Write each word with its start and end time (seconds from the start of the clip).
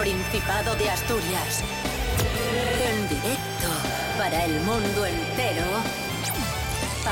Principado 0.00 0.74
de 0.76 0.88
Asturias. 0.88 1.62
En 2.88 3.06
directo 3.06 3.68
para 4.16 4.46
el 4.46 4.58
mundo 4.62 5.04
entero. 5.04 5.66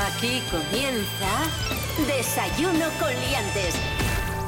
Aquí 0.07 0.41
comienza 0.49 1.27
Desayuno 2.07 2.85
con 2.99 3.09
Liantes. 3.09 3.75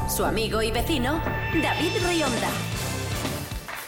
Su 0.09 0.25
amigo 0.25 0.59
y 0.63 0.71
vecino, 0.71 1.21
David 1.61 1.91
Rionda. 2.03 2.49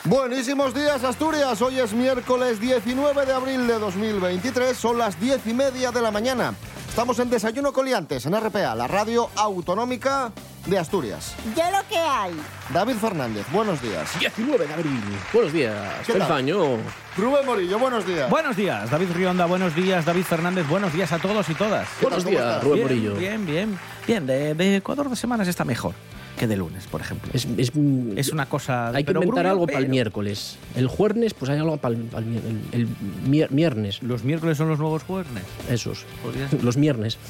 Buenísimos 0.04 0.76
días, 0.76 1.04
Asturias. 1.04 1.60
Hoy 1.64 1.80
es 1.80 1.92
miércoles 1.94 2.60
19 2.60 3.26
de 3.26 3.34
abril 3.34 3.66
de 3.66 3.80
2023. 3.80 4.78
Son 4.78 5.00
las 5.00 5.20
10 5.20 5.48
y 5.48 5.54
media 5.56 5.90
de 5.90 6.02
la 6.04 6.12
mañana. 6.12 6.54
Estamos 6.88 7.18
en 7.18 7.32
Desayuno 7.32 7.74
Coliantes, 7.74 8.28
en 8.28 8.40
RPA, 8.40 8.76
la 8.76 8.88
radio 8.88 9.32
autonómica 9.36 10.32
de 10.66 10.78
Asturias. 10.78 11.36
Ya 11.56 11.70
lo 11.72 11.88
que 11.90 11.98
hay. 11.98 12.32
David 12.74 12.96
Fernández, 12.96 13.46
buenos 13.52 13.82
días. 13.82 14.10
19 14.20 14.66
de 14.66 14.74
abril. 14.74 15.00
Buenos 15.34 15.52
días. 15.54 15.76
¿Qué 16.06 16.14
Feliz 16.14 16.28
tal? 16.28 16.38
año. 16.38 16.58
Rubén 17.18 17.46
Morillo, 17.46 17.78
buenos 17.80 18.08
días. 18.08 18.30
Buenos 18.30 18.56
días, 18.56 18.90
David 18.90 19.10
Rionda, 19.14 19.46
buenos 19.46 19.76
días, 19.76 20.06
David 20.06 20.24
Fernández, 20.24 20.68
buenos 20.68 20.94
días 20.94 21.12
a 21.12 21.20
todos 21.20 21.50
y 21.50 21.54
todas. 21.56 21.88
Buenos 22.02 22.24
¿Cómo 22.24 22.30
días, 22.32 22.44
estás? 22.48 22.64
Rubén 22.64 22.76
bien, 22.76 22.88
Morillo. 22.88 23.16
Bien, 23.16 23.46
bien, 23.46 23.80
bien. 24.08 24.26
De, 24.26 24.56
de 24.56 24.78
Ecuador 24.78 25.10
de 25.10 25.16
semanas 25.16 25.48
está 25.48 25.66
mejor 25.66 25.94
que 26.38 26.48
de 26.48 26.56
lunes, 26.58 26.88
por 26.88 27.00
ejemplo. 27.02 27.30
Es, 27.34 27.46
es, 27.58 27.72
Es 28.16 28.32
una 28.32 28.48
cosa... 28.48 28.88
hay 28.90 29.04
que 29.04 29.12
inventar 29.12 29.46
algo 29.46 29.68
para 29.68 29.78
el 29.80 29.88
miércoles. 29.90 30.58
El 30.76 30.88
jueves, 30.88 31.34
pues 31.36 31.52
hay 31.52 31.60
algo 31.60 31.78
para 31.78 31.94
el, 31.94 32.02
para 32.06 32.26
el 32.26 32.36
el- 32.38 32.62
el 32.82 32.88
mier- 33.30 33.50
viernes. 33.52 34.02
Los 34.02 34.24
miércoles 34.24 34.58
son 34.58 34.70
los 34.70 34.80
nuevos 34.80 35.04
jueves. 35.04 35.28
Esos. 35.70 36.06
Los 36.64 36.76
viernes. 36.78 37.20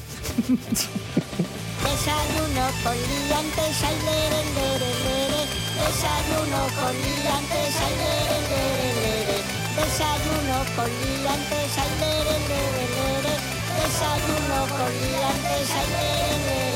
Desayuno 1.84 2.64
con 2.82 2.96
liantes, 2.96 3.82
ay, 3.88 3.96
lere, 4.08 4.40
lere, 4.56 4.90
lere. 5.04 5.42
Desayuno 5.80 6.60
con 6.78 6.94
liantes, 7.04 7.74
ay, 7.84 7.94
lere, 8.00 8.38
lere, 8.50 8.88
lere. 9.02 9.38
Desayuno 9.76 10.56
con 10.76 10.90
liantes, 11.00 11.72
ay, 11.82 11.92
lere, 12.00 12.36
lere, 12.50 12.84
lere. 12.96 13.34
Desayuno 13.78 14.58
con 14.76 14.92
liantes, 15.02 15.70
ay, 15.78 15.86
lere, 15.94 16.36
lere. 16.46 16.73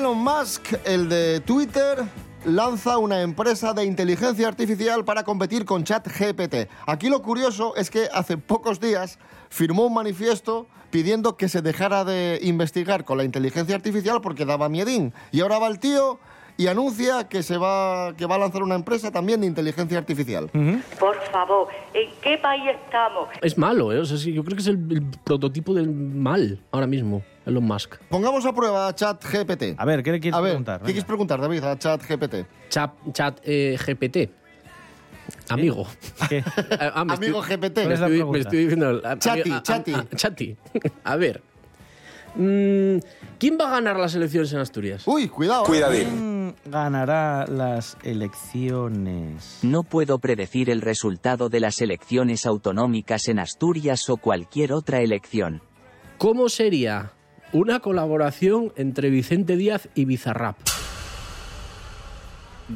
Elon 0.00 0.16
Musk, 0.16 0.62
el 0.86 1.10
de 1.10 1.40
Twitter, 1.40 1.98
lanza 2.46 2.96
una 2.96 3.20
empresa 3.20 3.74
de 3.74 3.84
inteligencia 3.84 4.48
artificial 4.48 5.04
para 5.04 5.24
competir 5.24 5.66
con 5.66 5.84
ChatGPT. 5.84 6.70
Aquí 6.86 7.10
lo 7.10 7.20
curioso 7.20 7.76
es 7.76 7.90
que 7.90 8.08
hace 8.10 8.38
pocos 8.38 8.80
días 8.80 9.18
firmó 9.50 9.84
un 9.84 9.92
manifiesto 9.92 10.66
pidiendo 10.90 11.36
que 11.36 11.50
se 11.50 11.60
dejara 11.60 12.06
de 12.06 12.38
investigar 12.42 13.04
con 13.04 13.18
la 13.18 13.24
inteligencia 13.24 13.76
artificial 13.76 14.22
porque 14.22 14.46
daba 14.46 14.70
miedín. 14.70 15.12
Y 15.32 15.42
ahora 15.42 15.58
va 15.58 15.68
el 15.68 15.78
tío 15.78 16.18
y 16.60 16.66
anuncia 16.66 17.26
que 17.26 17.42
se 17.42 17.56
va 17.56 18.12
que 18.18 18.26
va 18.26 18.34
a 18.34 18.38
lanzar 18.38 18.62
una 18.62 18.74
empresa 18.74 19.10
también 19.10 19.40
de 19.40 19.46
inteligencia 19.46 19.96
artificial. 19.96 20.50
Por 20.98 21.18
favor, 21.32 21.68
¿en 21.94 22.10
qué 22.20 22.36
país 22.36 22.62
estamos? 22.84 23.30
Es 23.40 23.56
malo, 23.56 23.92
¿eh? 23.94 23.98
O 23.98 24.04
sea, 24.04 24.18
sí, 24.18 24.34
yo 24.34 24.44
creo 24.44 24.56
que 24.56 24.60
es 24.60 24.66
el, 24.68 24.76
el 24.92 25.02
prototipo 25.24 25.72
del 25.72 25.88
mal 25.90 26.58
ahora 26.70 26.86
mismo, 26.86 27.22
Elon 27.46 27.64
Musk. 27.64 27.96
Pongamos 28.10 28.44
a 28.44 28.52
prueba 28.52 28.88
a 28.88 28.94
ChatGPT. 28.94 29.74
A 29.78 29.84
ver, 29.86 30.02
¿qué 30.02 30.12
le 30.12 30.20
quieres 30.20 30.36
A 30.36 30.42
ver, 30.42 30.50
preguntar? 30.50 30.80
¿qué 30.80 30.84
quieres 30.86 31.04
preguntar, 31.04 31.40
David, 31.40 31.64
a 31.64 31.78
ChatGPT? 31.78 32.34
Chat, 32.68 32.90
chat 33.14 33.38
eh, 33.44 33.78
GPT. 33.82 34.28
Amigo. 35.48 35.86
¿Qué? 36.28 36.44
Ah, 36.78 36.92
Amigo 37.08 37.42
estoy- 37.42 37.56
GPT. 37.56 37.74
¿Cuál 37.74 37.88
Me 37.88 37.94
es 37.94 38.00
la 38.00 38.06
estoy, 38.08 38.24
me 38.30 38.38
estoy 38.38 38.58
diciendo. 38.64 39.00
Chati, 39.18 39.50
a- 39.50 39.56
a- 39.56 39.62
chati. 39.62 39.94
a- 39.94 40.06
chati. 40.16 40.56
A 41.04 41.16
ver. 41.16 41.42
Mm, 42.34 42.98
¿Quién 43.38 43.58
va 43.60 43.68
a 43.68 43.70
ganar 43.70 43.98
las 43.98 44.14
elecciones 44.14 44.52
en 44.52 44.60
Asturias? 44.60 45.02
Uy, 45.06 45.28
cuidado. 45.28 45.64
¿eh? 45.74 46.04
¿Quién 46.04 46.54
ganará 46.66 47.46
las 47.46 47.96
elecciones? 48.02 49.58
No 49.62 49.82
puedo 49.82 50.18
predecir 50.18 50.70
el 50.70 50.80
resultado 50.80 51.48
de 51.48 51.60
las 51.60 51.80
elecciones 51.80 52.46
autonómicas 52.46 53.28
en 53.28 53.38
Asturias 53.38 54.08
o 54.10 54.16
cualquier 54.16 54.72
otra 54.72 55.00
elección. 55.00 55.62
¿Cómo 56.18 56.48
sería 56.48 57.12
una 57.52 57.80
colaboración 57.80 58.72
entre 58.76 59.10
Vicente 59.10 59.56
Díaz 59.56 59.88
y 59.94 60.04
Bizarrap? 60.04 60.56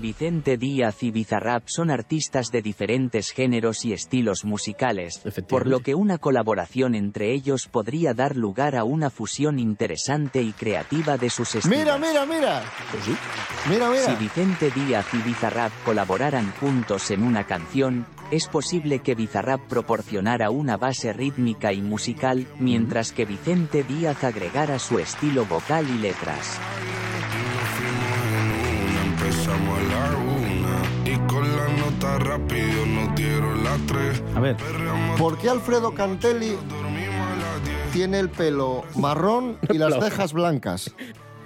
Vicente 0.00 0.56
Díaz 0.56 1.02
y 1.02 1.10
Bizarrap 1.10 1.64
son 1.66 1.90
artistas 1.90 2.50
de 2.50 2.62
diferentes 2.62 3.30
géneros 3.30 3.84
y 3.84 3.92
estilos 3.92 4.44
musicales, 4.44 5.22
por 5.48 5.66
lo 5.66 5.80
que 5.80 5.94
una 5.94 6.18
colaboración 6.18 6.94
entre 6.94 7.32
ellos 7.32 7.68
podría 7.68 8.12
dar 8.12 8.36
lugar 8.36 8.76
a 8.76 8.84
una 8.84 9.10
fusión 9.10 9.58
interesante 9.58 10.42
y 10.42 10.52
creativa 10.52 11.16
de 11.16 11.30
sus 11.30 11.54
estilos. 11.54 11.78
Mira, 11.78 11.98
mira, 11.98 12.26
mira. 12.26 12.62
Pues 12.90 13.04
sí. 13.04 13.16
Mira, 13.68 13.88
mira. 13.88 14.02
Si 14.02 14.14
Vicente 14.16 14.70
Díaz 14.70 15.06
y 15.14 15.18
Bizarrap 15.18 15.72
colaboraran 15.84 16.52
juntos 16.58 17.10
en 17.10 17.22
una 17.22 17.44
canción, 17.44 18.06
es 18.30 18.48
posible 18.48 18.98
que 18.98 19.14
Bizarrap 19.14 19.60
proporcionara 19.68 20.50
una 20.50 20.76
base 20.76 21.12
rítmica 21.12 21.72
y 21.72 21.82
musical, 21.82 22.46
mientras 22.58 23.12
que 23.12 23.24
Vicente 23.24 23.84
Díaz 23.84 24.24
agregara 24.24 24.78
su 24.78 24.98
estilo 24.98 25.44
vocal 25.46 25.86
y 25.88 25.98
letras. 25.98 26.58
Empezamos 29.34 29.78
a 29.78 29.82
la 29.82 30.16
una 30.16 31.10
y 31.12 31.16
con 31.26 31.56
la 31.56 31.68
nota 31.76 32.18
rápido 32.20 32.86
nos 32.86 33.14
dieron 33.16 33.64
las 33.64 33.80
tres. 33.86 34.22
A 34.36 34.40
ver, 34.40 34.56
¿Por 35.18 35.36
qué 35.38 35.48
Alfredo 35.50 35.92
Cantelli 35.92 36.56
tiene 37.92 38.20
el 38.20 38.28
pelo 38.30 38.84
marrón 38.96 39.58
y 39.70 39.78
las 39.78 39.94
cejas 40.02 40.32
blancas? 40.32 40.94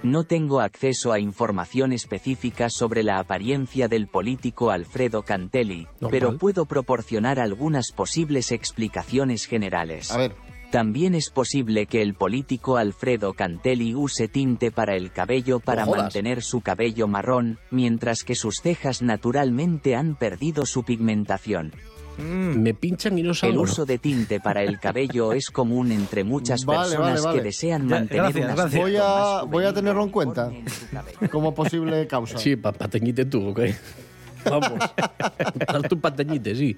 No 0.03 0.23
tengo 0.23 0.61
acceso 0.61 1.11
a 1.11 1.19
información 1.19 1.91
específica 1.91 2.69
sobre 2.69 3.01
la 3.03 3.17
apariencia 3.19 3.87
del 3.87 4.07
político 4.07 4.69
Alfredo 4.69 5.23
Cantelli, 5.23 5.87
Normal. 5.99 6.11
pero 6.11 6.37
puedo 6.37 6.65
proporcionar 6.65 7.39
algunas 7.39 7.91
posibles 7.91 8.51
explicaciones 8.51 9.45
generales. 9.45 10.11
A 10.11 10.17
ver, 10.17 10.35
También 10.71 11.15
es 11.15 11.31
posible 11.31 11.87
que 11.87 12.01
el 12.03 12.13
político 12.13 12.77
Alfredo 12.77 13.33
Cantelli 13.33 13.95
use 13.95 14.27
tinte 14.27 14.71
para 14.71 14.95
el 14.95 15.11
cabello 15.11 15.59
para 15.59 15.85
mantener 15.85 16.43
su 16.43 16.61
cabello 16.61 17.07
marrón, 17.07 17.57
mientras 17.71 18.23
que 18.23 18.35
sus 18.35 18.57
cejas 18.61 19.01
naturalmente 19.01 19.95
han 19.95 20.15
perdido 20.15 20.67
su 20.67 20.83
pigmentación. 20.83 21.73
Me 22.19 22.73
pinchan 22.73 23.17
y 23.17 23.23
no 23.23 23.29
El 23.29 23.35
salgo. 23.35 23.61
uso 23.61 23.85
de 23.85 23.97
tinte 23.97 24.41
para 24.41 24.61
el 24.61 24.77
cabello 24.79 25.31
es 25.31 25.49
común 25.49 25.91
entre 25.93 26.25
muchas 26.25 26.65
Vale, 26.65 26.81
personas 26.89 27.09
vale, 27.13 27.21
vale. 27.21 27.37
que 27.37 27.43
desean 27.45 27.87
mantener 27.87 28.23
gracias, 28.23 28.35
un 28.35 28.41
gracias. 28.55 28.65
aspecto 28.65 28.81
Voy 28.85 28.95
a- 28.97 29.01
más 29.41 29.45
voy 29.49 29.63
a 29.63 29.73
tenerlo 29.73 30.03
en 30.03 30.09
cuenta. 30.09 30.51
como 31.31 31.55
posible 31.55 32.05
causa. 32.07 32.37
Sí, 32.37 32.57
pa 32.57 32.73
pateñite 32.73 33.23
tú, 33.25 33.47
¿ok? 33.49 33.59
Vamos. 34.45 34.79
Haz 35.67 35.81
tu 35.89 35.99
pateñite, 35.99 36.55
sí. 36.55 36.77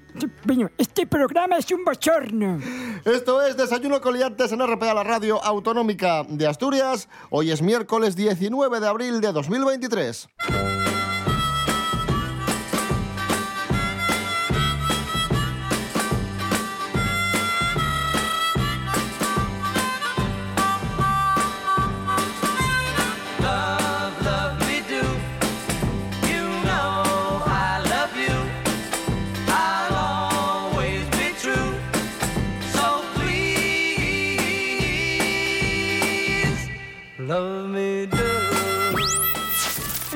Este 0.78 1.06
programa 1.06 1.58
es 1.58 1.70
un 1.70 1.84
bochorno. 1.84 2.58
Esto 3.04 3.42
es 3.42 3.56
Desayuno 3.56 4.00
Coliantes 4.00 4.52
en 4.52 4.66
RPA, 4.66 4.94
la 4.94 5.04
radio 5.04 5.42
autonómica 5.42 6.24
de 6.28 6.46
Asturias. 6.46 7.08
Hoy 7.30 7.50
es 7.50 7.62
miércoles 7.62 8.16
19 8.16 8.80
de 8.80 8.86
abril 8.86 9.20
de 9.20 9.32
2023. 9.32 10.28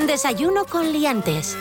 Desayuno 0.06 0.66
con 0.66 0.92
liantes. 0.92 1.56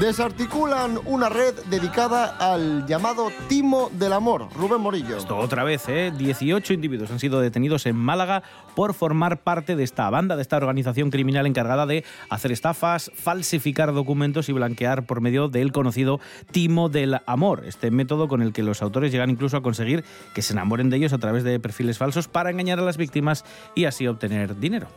Desarticulan 0.00 0.98
una 1.04 1.28
red 1.28 1.54
dedicada 1.66 2.36
al 2.38 2.86
llamado 2.88 3.30
Timo 3.48 3.88
del 3.92 4.14
Amor. 4.14 4.48
Rubén 4.56 4.80
Morillo. 4.80 5.16
Esto 5.16 5.36
otra 5.36 5.62
vez, 5.62 5.88
¿eh? 5.88 6.12
18 6.16 6.72
individuos 6.72 7.12
han 7.12 7.20
sido 7.20 7.40
detenidos 7.40 7.86
en 7.86 7.94
Málaga 7.94 8.42
por 8.74 8.94
formar 8.94 9.42
parte 9.42 9.76
de 9.76 9.84
esta 9.84 10.10
banda, 10.10 10.34
de 10.34 10.42
esta 10.42 10.56
organización 10.56 11.10
criminal 11.10 11.46
encargada 11.46 11.86
de 11.86 12.04
hacer 12.30 12.50
estafas, 12.50 13.12
falsificar 13.14 13.92
documentos 13.92 14.48
y 14.48 14.52
blanquear 14.52 15.06
por 15.06 15.20
medio 15.20 15.48
del 15.48 15.70
conocido 15.70 16.18
timo 16.50 16.88
del 16.88 17.20
amor. 17.26 17.62
Este 17.64 17.92
método 17.92 18.26
con 18.26 18.42
el 18.42 18.52
que 18.52 18.64
los 18.64 18.82
autores 18.82 19.12
llegan 19.12 19.30
incluso 19.30 19.56
a 19.56 19.62
conseguir 19.62 20.04
que 20.34 20.42
se 20.42 20.52
enamoren 20.52 20.90
de 20.90 20.96
ellos 20.96 21.12
a 21.12 21.18
través 21.18 21.44
de 21.44 21.60
perfiles 21.60 21.96
falsos 21.96 22.26
para 22.26 22.50
engañar 22.50 22.80
a 22.80 22.82
las 22.82 22.96
víctimas 22.96 23.44
y 23.76 23.84
así 23.84 24.08
obtener 24.08 24.58
dinero. 24.58 24.88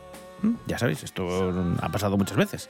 ¿Mm? 0.44 0.56
Ya 0.66 0.78
sabéis, 0.78 1.02
esto 1.02 1.52
ha 1.80 1.88
pasado 1.90 2.16
muchas 2.18 2.36
veces. 2.36 2.68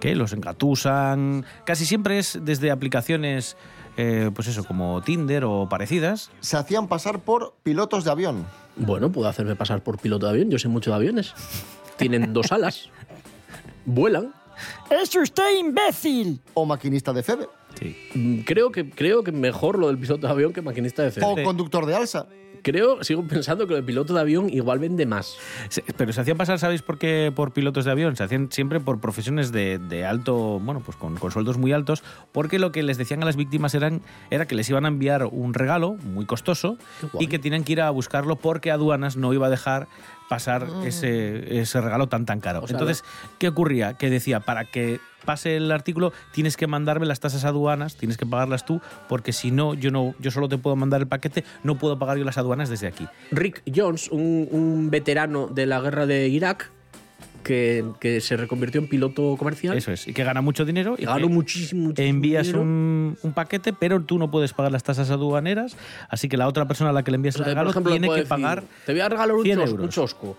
Que 0.00 0.14
los 0.14 0.32
engatusan. 0.32 1.44
Casi 1.64 1.86
siempre 1.86 2.18
es 2.18 2.40
desde 2.42 2.70
aplicaciones, 2.70 3.56
eh, 3.96 4.30
pues 4.34 4.48
eso, 4.48 4.64
como 4.64 5.02
Tinder 5.02 5.44
o 5.44 5.68
parecidas. 5.68 6.30
Se 6.40 6.56
hacían 6.56 6.88
pasar 6.88 7.20
por 7.20 7.54
pilotos 7.62 8.04
de 8.04 8.10
avión. 8.10 8.46
Bueno, 8.76 9.12
puedo 9.12 9.28
hacerme 9.28 9.54
pasar 9.54 9.82
por 9.82 9.98
piloto 9.98 10.26
de 10.26 10.32
avión. 10.32 10.50
Yo 10.50 10.58
sé 10.58 10.68
mucho 10.68 10.90
de 10.90 10.96
aviones. 10.96 11.34
Tienen 11.96 12.32
dos 12.32 12.50
alas. 12.50 12.90
Vuelan. 13.84 14.34
¡Es 14.90 15.14
usted 15.14 15.58
imbécil! 15.58 16.40
O 16.54 16.64
maquinista 16.66 17.12
de 17.12 17.22
FEBE. 17.22 17.48
Sí. 17.82 17.96
Mm, 18.14 18.38
Creo 18.40 18.70
que, 18.72 18.88
creo 18.88 19.22
que 19.24 19.32
mejor 19.32 19.78
lo 19.78 19.88
del 19.88 19.98
piloto 19.98 20.26
de 20.26 20.32
avión 20.32 20.52
que 20.52 20.62
maquinista 20.62 21.02
de 21.02 21.08
O 21.08 21.34
FEB. 21.34 21.44
conductor 21.44 21.86
de 21.86 21.94
alsa. 21.94 22.26
Creo, 22.64 23.02
sigo 23.02 23.26
pensando 23.26 23.66
que 23.66 23.74
el 23.74 23.82
piloto 23.82 24.14
de 24.14 24.20
avión 24.20 24.48
igual 24.48 24.78
vende 24.78 25.04
más. 25.04 25.36
Se- 25.68 25.82
Pero 25.96 26.12
se 26.12 26.20
hacían 26.20 26.36
pasar, 26.36 26.60
¿sabéis 26.60 26.80
por 26.82 26.96
qué? 26.96 27.32
Por 27.34 27.52
pilotos 27.52 27.84
de 27.84 27.90
avión. 27.90 28.14
Se 28.14 28.22
hacían 28.22 28.52
siempre 28.52 28.78
por 28.78 29.00
profesiones 29.00 29.50
de, 29.50 29.78
de 29.80 30.04
alto, 30.04 30.60
bueno, 30.60 30.80
pues 30.84 30.96
con, 30.96 31.16
con 31.16 31.32
sueldos 31.32 31.58
muy 31.58 31.72
altos, 31.72 32.04
porque 32.30 32.60
lo 32.60 32.70
que 32.70 32.84
les 32.84 32.98
decían 32.98 33.20
a 33.22 33.26
las 33.26 33.34
víctimas 33.34 33.74
eran, 33.74 34.00
era 34.30 34.46
que 34.46 34.54
les 34.54 34.70
iban 34.70 34.84
a 34.84 34.88
enviar 34.88 35.24
un 35.26 35.54
regalo 35.54 35.94
muy 35.94 36.24
costoso 36.24 36.76
y 37.18 37.26
que 37.26 37.40
tenían 37.40 37.64
que 37.64 37.72
ir 37.72 37.80
a 37.80 37.90
buscarlo 37.90 38.36
porque 38.36 38.70
aduanas 38.70 39.16
no 39.16 39.32
iba 39.34 39.48
a 39.48 39.50
dejar 39.50 39.88
pasar 40.28 40.66
ese, 40.84 41.60
ese 41.60 41.80
regalo 41.80 42.06
tan 42.08 42.26
tan 42.26 42.38
caro. 42.40 42.60
O 42.62 42.68
sea, 42.68 42.74
Entonces, 42.76 43.04
¿qué 43.38 43.48
ocurría? 43.48 43.94
Que 43.94 44.08
decía, 44.08 44.38
para 44.40 44.64
que 44.66 45.00
pase 45.24 45.56
el 45.56 45.70
artículo 45.72 46.12
tienes 46.32 46.56
que 46.56 46.66
mandarme 46.66 47.06
las 47.06 47.20
tasas 47.20 47.44
aduanas, 47.44 47.96
tienes 47.96 48.16
que 48.16 48.26
pagarlas 48.26 48.64
tú, 48.64 48.80
porque 49.08 49.32
si 49.32 49.50
no, 49.50 49.74
yo 49.74 49.90
no, 49.90 50.14
yo 50.18 50.30
solo 50.30 50.48
te 50.48 50.58
puedo 50.58 50.76
mandar 50.76 51.00
el 51.00 51.06
paquete, 51.06 51.44
no 51.62 51.76
puedo 51.78 51.98
pagar 51.98 52.18
yo 52.18 52.24
las 52.24 52.38
aduanas 52.38 52.68
desde 52.68 52.86
aquí. 52.86 53.06
Rick 53.30 53.62
Jones, 53.74 54.08
un, 54.10 54.48
un 54.50 54.90
veterano 54.90 55.46
de 55.48 55.66
la 55.66 55.80
guerra 55.80 56.06
de 56.06 56.28
Irak, 56.28 56.70
que, 57.42 57.84
que 57.98 58.20
se 58.20 58.36
reconvirtió 58.36 58.80
en 58.80 58.86
piloto 58.86 59.34
comercial. 59.36 59.76
Eso 59.76 59.90
es, 59.90 60.06
y 60.06 60.12
que 60.12 60.22
gana 60.22 60.40
mucho 60.42 60.64
dinero. 60.64 60.94
Y 60.96 61.06
Ganó 61.06 61.28
muchísimo, 61.28 61.86
muchísimo 61.88 62.08
envías 62.08 62.46
dinero. 62.46 62.62
un, 62.62 63.18
un 63.20 63.32
paquete, 63.32 63.72
pero 63.72 64.00
tú 64.00 64.16
no 64.16 64.30
puedes 64.30 64.52
pagar 64.52 64.70
las 64.70 64.84
tasas 64.84 65.10
aduaneras, 65.10 65.76
así 66.08 66.28
que 66.28 66.36
la 66.36 66.46
otra 66.46 66.68
persona 66.68 66.90
a 66.90 66.92
la 66.92 67.02
que 67.02 67.10
le 67.10 67.16
envías 67.16 67.34
O 67.34 67.38
sea, 67.38 67.46
el 67.46 67.50
regalo 67.50 67.70
ejemplo, 67.70 67.90
tiene 67.90 68.06
que 68.06 68.14
decir, 68.14 68.28
pagar. 68.28 68.62
Te 68.86 68.92
voy 68.92 69.00
a 69.00 69.08
regalar 69.08 69.34
un, 69.34 69.42
100 69.42 69.58
chos- 69.58 69.72
un 69.72 69.88
chosco. 69.88 70.36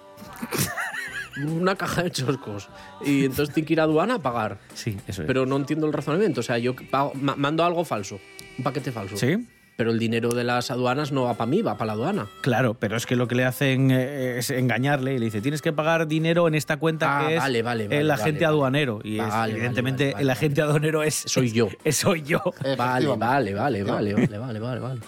Una 1.38 1.76
caja 1.76 2.04
de 2.04 2.12
choscos. 2.12 2.70
Y 3.06 3.26
entonces 3.26 3.54
tiene 3.54 3.66
que 3.68 3.74
ir 3.74 3.80
a 3.80 3.84
aduana 3.84 4.16
a 4.16 4.20
pagar. 4.20 4.60
Sí, 4.74 4.98
eso 5.08 5.22
es. 5.24 5.28
Pero 5.28 5.46
no 5.46 5.56
entiendo 5.58 5.88
el 5.88 5.94
razonamiento. 5.94 6.42
O 6.42 6.44
sea, 6.44 6.58
yo 6.60 6.76
pago- 6.92 7.14
ma- 7.16 7.36
mando 7.36 7.64
algo 7.64 7.84
falso. 7.86 8.20
Un 8.58 8.64
paquete 8.64 8.92
falso. 8.92 9.18
Sí. 9.18 9.48
Pero 9.76 9.90
el 9.90 9.98
dinero 9.98 10.30
de 10.30 10.44
las 10.44 10.70
aduanas 10.70 11.12
no 11.12 11.24
va 11.24 11.34
para 11.34 11.50
mí, 11.50 11.64
va 11.64 11.76
para 11.76 11.88
la 11.88 11.94
aduana. 11.94 12.28
Claro, 12.42 12.76
pero 12.76 12.96
es 12.96 13.08
que 13.08 13.16
lo 13.16 13.28
que 13.28 13.34
le 13.34 13.44
hacen 13.44 13.90
eh, 13.90 14.38
es 14.38 14.52
engañarle 14.52 15.16
y 15.16 15.18
le 15.18 15.26
dice, 15.26 15.42
tienes 15.42 15.64
que 15.64 15.74
pagar 15.74 16.08
dinero 16.08 16.48
en 16.48 16.54
esta 16.54 16.78
cuenta 16.78 17.18
Ah, 17.18 17.28
que 17.28 17.34
es 17.36 17.40
vale, 17.42 17.64
vale, 17.64 17.88
vale, 17.88 18.00
el 18.00 18.08
vale, 18.08 18.22
agente 18.22 18.46
vale. 18.46 18.54
aduanero. 18.54 19.00
Y 19.04 19.14
es, 19.14 19.18
Vale, 19.22 19.32
vale, 19.32 19.54
evidentemente 19.54 20.04
vale, 20.04 20.14
vale, 20.14 20.22
el 20.22 20.28
vale. 20.28 20.38
agente 20.38 20.62
aduanero 20.62 21.02
es... 21.02 21.16
Soy 21.26 21.52
yo. 21.52 21.70
es- 21.84 21.96
soy 21.98 22.22
yo. 22.22 22.40
Vale, 22.46 22.74
Efectivamente. 22.76 23.26
vale, 23.26 23.54
vale, 23.56 23.84
vale, 23.84 24.14
vale, 24.14 24.38
vale, 24.38 24.60
vale, 24.60 24.80
vale. 24.80 25.02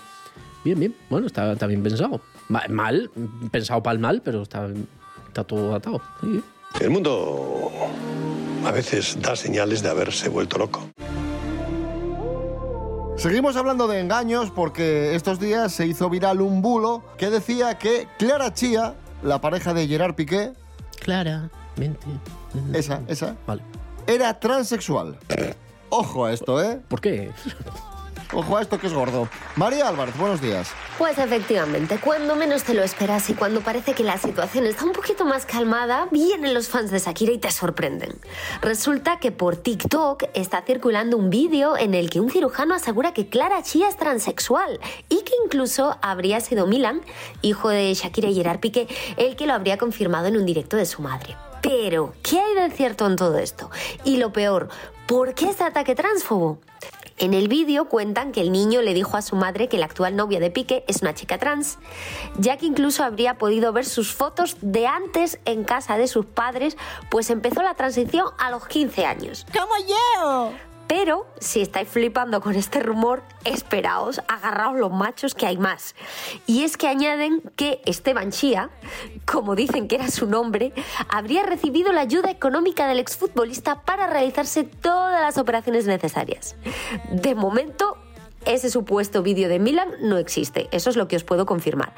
Bien, 0.63 0.80
bien. 0.80 0.95
Bueno, 1.12 1.27
está, 1.27 1.51
está 1.54 1.68
bien 1.68 1.83
pensado. 1.83 2.19
Ma- 2.50 2.63
Mal, 2.68 3.12
pensado 3.51 3.83
para 3.83 3.94
el 3.94 4.00
mal, 4.00 4.24
pero 4.25 4.42
está, 4.42 4.68
está 5.35 5.43
todo 5.43 5.75
atado. 5.75 6.01
Sí. 6.21 6.41
El 6.79 6.89
mundo 6.91 7.69
a 8.65 8.71
veces 8.71 9.17
da 9.21 9.35
señales 9.35 9.81
de 9.83 9.89
haberse 9.89 10.29
vuelto 10.29 10.57
loco. 10.57 10.89
Seguimos 13.17 13.57
hablando 13.57 13.87
de 13.87 13.99
engaños 13.99 14.49
porque 14.51 15.13
estos 15.13 15.39
días 15.39 15.73
se 15.73 15.87
hizo 15.87 16.09
viral 16.09 16.39
un 16.41 16.61
bulo 16.61 17.03
que 17.17 17.29
decía 17.29 17.77
que 17.77 18.07
Clara 18.17 18.53
Chía, 18.53 18.95
la 19.23 19.41
pareja 19.41 19.73
de 19.73 19.87
Gerard 19.87 20.15
Piqué, 20.15 20.53
Claramente. 21.01 22.07
esa, 22.73 23.01
esa, 23.07 23.35
Vale. 23.45 23.61
era 24.07 24.39
transexual. 24.39 25.17
Ojo 25.89 26.25
a 26.25 26.31
esto, 26.33 26.63
¿eh? 26.63 26.79
¿Por 26.88 27.01
qué? 27.01 27.31
Ojo 28.33 28.57
a 28.57 28.62
esto 28.62 28.80
que 28.80 28.88
es 28.88 28.94
gordo. 28.94 29.30
María 29.56 29.88
Álvarez, 29.88 30.18
buenos 30.18 30.42
días. 30.42 30.69
Pues 30.98 31.18
efectivamente, 31.18 32.00
cuando 32.00 32.36
menos 32.36 32.63
te 32.63 32.74
lo 32.74 32.83
esperas 32.83 33.30
y 33.30 33.33
cuando 33.33 33.62
parece 33.62 33.94
que 33.94 34.04
la 34.04 34.18
situación 34.18 34.66
está 34.66 34.86
un 34.86 34.94
poquito 34.94 35.25
más 35.25 35.45
calmada, 35.45 36.07
vienen 36.12 36.54
los 36.54 36.69
fans 36.69 36.92
de 36.92 37.00
Shakira 37.00 37.33
y 37.33 37.38
te 37.38 37.51
sorprenden. 37.51 38.19
Resulta 38.62 39.19
que 39.19 39.31
por 39.31 39.57
TikTok 39.57 40.24
está 40.33 40.63
circulando 40.63 41.18
un 41.18 41.30
vídeo 41.30 41.77
en 41.77 41.94
el 41.94 42.10
que 42.10 42.19
un 42.19 42.30
cirujano 42.30 42.74
asegura 42.74 43.13
que 43.13 43.27
Clara 43.30 43.62
Chía 43.62 43.89
es 43.89 43.98
transexual 43.98 44.80
y 45.10 45.22
que 45.24 45.33
incluso 45.44 45.98
habría 46.01 46.39
sido 46.42 46.66
Milan, 46.68 47.01
hijo 47.42 47.69
de 47.69 47.94
Shakira 47.94 48.30
y 48.30 48.36
Gerard 48.36 48.60
Piqué, 48.60 48.88
el 49.18 49.36
que 49.36 49.45
lo 49.45 49.54
habría 49.54 49.77
confirmado 49.77 50.27
en 50.27 50.38
un 50.38 50.45
directo 50.45 50.77
de 50.77 50.86
su 50.86 51.01
madre. 51.01 51.36
Pero, 51.62 52.13
¿qué 52.22 52.39
hay 52.39 52.54
de 52.56 52.75
cierto 52.75 53.07
en 53.07 53.16
todo 53.16 53.38
esto? 53.39 53.72
Y 54.04 54.18
lo 54.18 54.31
peor, 54.31 54.69
¿por 55.07 55.33
qué 55.33 55.50
este 55.50 55.63
ataque 55.63 55.95
transfobo? 55.95 56.60
En 57.17 57.33
el 57.33 57.47
vídeo 57.47 57.85
cuentan 57.85 58.33
que 58.33 58.41
el 58.41 58.51
niño 58.51 58.81
le 58.81 58.94
dijo 58.94 59.15
a 59.15 59.21
su 59.21 59.38
madre 59.38 59.69
que 59.69 59.77
la 59.77 59.85
actual 59.85 60.17
novia 60.17 60.41
de 60.41 60.51
Piqué 60.51 60.83
es 60.88 61.01
una 61.01 61.13
chica 61.13 61.38
trans, 61.38 61.77
ya 62.38 62.57
que 62.57 62.65
incluso 62.65 63.06
habría 63.06 63.38
podido 63.38 63.71
ver 63.71 63.85
sus 63.85 64.12
fotos 64.13 64.57
de 64.62 64.85
antes 64.85 65.39
en 65.45 65.63
casa 65.63 65.97
de 65.97 66.07
sus 66.07 66.25
padres, 66.25 66.75
pues 67.09 67.29
empezó 67.29 67.63
la 67.63 67.75
transición 67.75 68.25
a 68.38 68.51
los 68.51 68.67
15 68.67 69.06
años. 69.06 69.45
¡Como 69.53 69.75
yo! 69.88 70.75
Pero 70.87 71.27
si 71.39 71.61
estáis 71.61 71.87
flipando 71.87 72.41
con 72.41 72.55
este 72.55 72.79
rumor, 72.79 73.23
esperaos, 73.43 74.21
agarraos 74.27 74.77
los 74.77 74.91
machos 74.91 75.33
que 75.33 75.45
hay 75.45 75.57
más. 75.57 75.95
Y 76.45 76.63
es 76.63 76.77
que 76.77 76.87
añaden 76.87 77.41
que 77.55 77.81
Esteban 77.85 78.31
Chía, 78.31 78.69
como 79.25 79.55
dicen 79.55 79.87
que 79.87 79.95
era 79.95 80.09
su 80.09 80.27
nombre, 80.27 80.73
habría 81.09 81.43
recibido 81.43 81.91
la 81.91 82.01
ayuda 82.01 82.29
económica 82.29 82.87
del 82.87 82.99
exfutbolista 82.99 83.81
para 83.81 84.07
realizarse 84.07 84.63
todas 84.63 85.21
las 85.21 85.37
operaciones 85.37 85.87
necesarias. 85.87 86.55
De 87.11 87.35
momento, 87.35 87.97
ese 88.45 88.69
supuesto 88.69 89.21
vídeo 89.21 89.50
de 89.50 89.59
Milan 89.59 89.89
no 90.01 90.18
existe, 90.18 90.68
eso 90.71 90.89
es 90.89 90.95
lo 90.95 91.07
que 91.07 91.15
os 91.15 91.24
puedo 91.24 91.45
confirmar. 91.45 91.94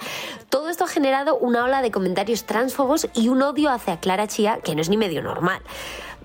Todo 0.49 0.69
esto 0.69 0.83
ha 0.83 0.87
generado 0.87 1.37
una 1.37 1.63
ola 1.63 1.81
de 1.81 1.91
comentarios 1.91 2.45
transfobos 2.45 3.07
y 3.13 3.29
un 3.29 3.41
odio 3.41 3.69
hacia 3.69 3.99
Clara 3.99 4.27
Chía 4.27 4.59
que 4.63 4.75
no 4.75 4.81
es 4.81 4.89
ni 4.89 4.97
medio 4.97 5.21
normal. 5.21 5.61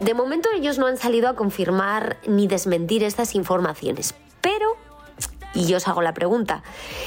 De 0.00 0.14
momento 0.14 0.48
ellos 0.54 0.78
no 0.78 0.86
han 0.86 0.96
salido 0.96 1.28
a 1.28 1.36
confirmar 1.36 2.16
ni 2.26 2.46
desmentir 2.46 3.04
estas 3.04 3.34
informaciones, 3.34 4.14
pero 4.40 4.76
y 5.54 5.66
yo 5.66 5.76
os 5.76 5.88
hago 5.88 6.02
la 6.02 6.14
pregunta, 6.14 6.62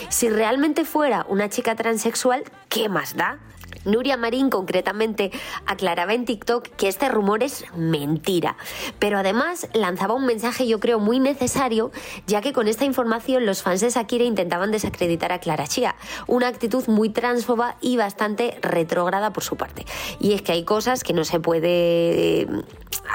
si 0.10 0.30
realmente 0.30 0.86
fuera 0.86 1.26
una 1.30 1.50
chica 1.50 1.76
transexual, 1.76 2.44
¿qué 2.70 2.90
más 2.90 3.16
da? 3.16 3.40
Nuria 3.86 4.18
Marín 4.18 4.50
concretamente 4.50 5.32
aclaraba 5.66 6.14
en 6.14 6.26
TikTok 6.26 6.68
que 6.76 6.88
este 6.88 7.10
rumor 7.10 7.44
es 7.44 7.66
mentira, 7.76 8.58
pero 9.00 9.18
además 9.18 9.68
lanzaba 9.74 10.14
un 10.14 10.26
mensaje 10.26 10.68
yo 10.68 10.80
creo 10.80 11.00
muy 11.00 11.20
necesario, 11.20 11.92
ya 12.28 12.42
que 12.42 12.54
con 12.54 12.68
esta 12.68 12.86
información 12.86 13.46
los 13.46 13.62
fans 13.62 13.82
de 13.82 13.90
Shakira 13.90 14.24
intentaban 14.24 14.72
desacreditar 14.72 15.32
a 15.32 15.40
Clara 15.40 15.68
Chía, 15.68 15.96
una 16.28 16.48
actitud 16.48 16.86
muy 16.88 17.10
transfoba 17.10 17.78
y 17.82 17.98
bastante 17.98 18.58
retrógrada 18.62 19.32
por 19.32 19.44
su 19.44 19.56
parte. 19.56 19.86
Y 20.20 20.34
es 20.34 20.42
que 20.42 20.52
hay 20.52 20.64
cosas 20.64 21.04
que 21.04 21.14
no 21.14 21.24
se 21.24 21.40
puede 21.40 22.42
eh, 22.42 22.48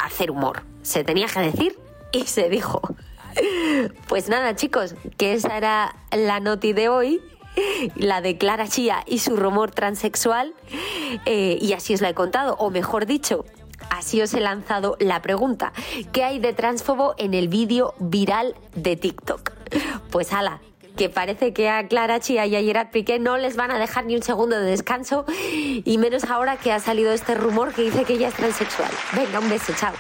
hacer 0.05 0.31
humor, 0.31 0.63
se 0.83 1.05
tenía 1.05 1.27
que 1.27 1.41
decir 1.41 1.79
y 2.13 2.27
se 2.27 2.49
dijo. 2.49 2.81
Pues 4.09 4.29
nada, 4.29 4.57
chicos, 4.57 4.97
que 5.17 5.35
esa 5.35 5.57
era 5.57 5.95
la 6.11 6.41
noti 6.41 6.73
de 6.73 6.89
hoy, 6.89 7.23
la 7.97 8.21
de 8.21 8.39
Clara 8.39 8.69
Chía 8.69 9.03
y 9.07 9.19
su 9.19 9.37
rumor 9.37 9.71
transexual, 9.71 10.55
eh, 11.27 11.59
y 11.61 11.73
así 11.73 11.95
os 11.95 12.01
la 12.01 12.11
he 12.11 12.15
contado, 12.15 12.57
o 12.59 12.71
mejor 12.71 13.07
dicho, 13.07 13.45
así 13.91 14.21
os 14.23 14.35
he 14.35 14.41
lanzado 14.41 14.97
la 15.01 15.23
pregunta: 15.23 15.73
¿qué 16.13 16.25
hay 16.25 16.39
de 16.39 16.53
transfobo 16.53 17.15
en 17.19 17.35
el 17.35 17.49
vídeo 17.49 17.95
viral 17.99 18.55
de 18.75 18.97
TikTok? 18.97 19.53
Pues 20.11 20.33
ala. 20.33 20.61
Que 20.97 21.09
parece 21.09 21.55
que 21.55 21.71
a 21.71 21.87
Clara 21.87 22.21
Chía 22.21 22.45
y 22.47 22.57
a 22.57 22.61
Gerard 22.61 22.91
Piqué 22.91 23.19
no 23.19 23.39
les 23.39 23.57
van 23.57 23.71
a 23.71 23.79
dejar 23.79 24.05
ni 24.05 24.17
un 24.17 24.23
segundo 24.23 24.59
de 24.59 24.67
descanso, 24.67 25.25
y 25.41 25.97
menos 25.99 26.25
ahora 26.25 26.57
que 26.57 26.73
ha 26.73 26.81
salido 26.81 27.13
este 27.13 27.35
rumor 27.35 27.73
que 27.73 27.83
dice 27.83 28.05
que 28.05 28.15
ella 28.15 28.29
es 28.29 28.35
transexual. 28.35 28.91
Venga, 29.15 29.39
un 29.39 29.49
beso, 29.49 29.73
chao. 29.79 29.95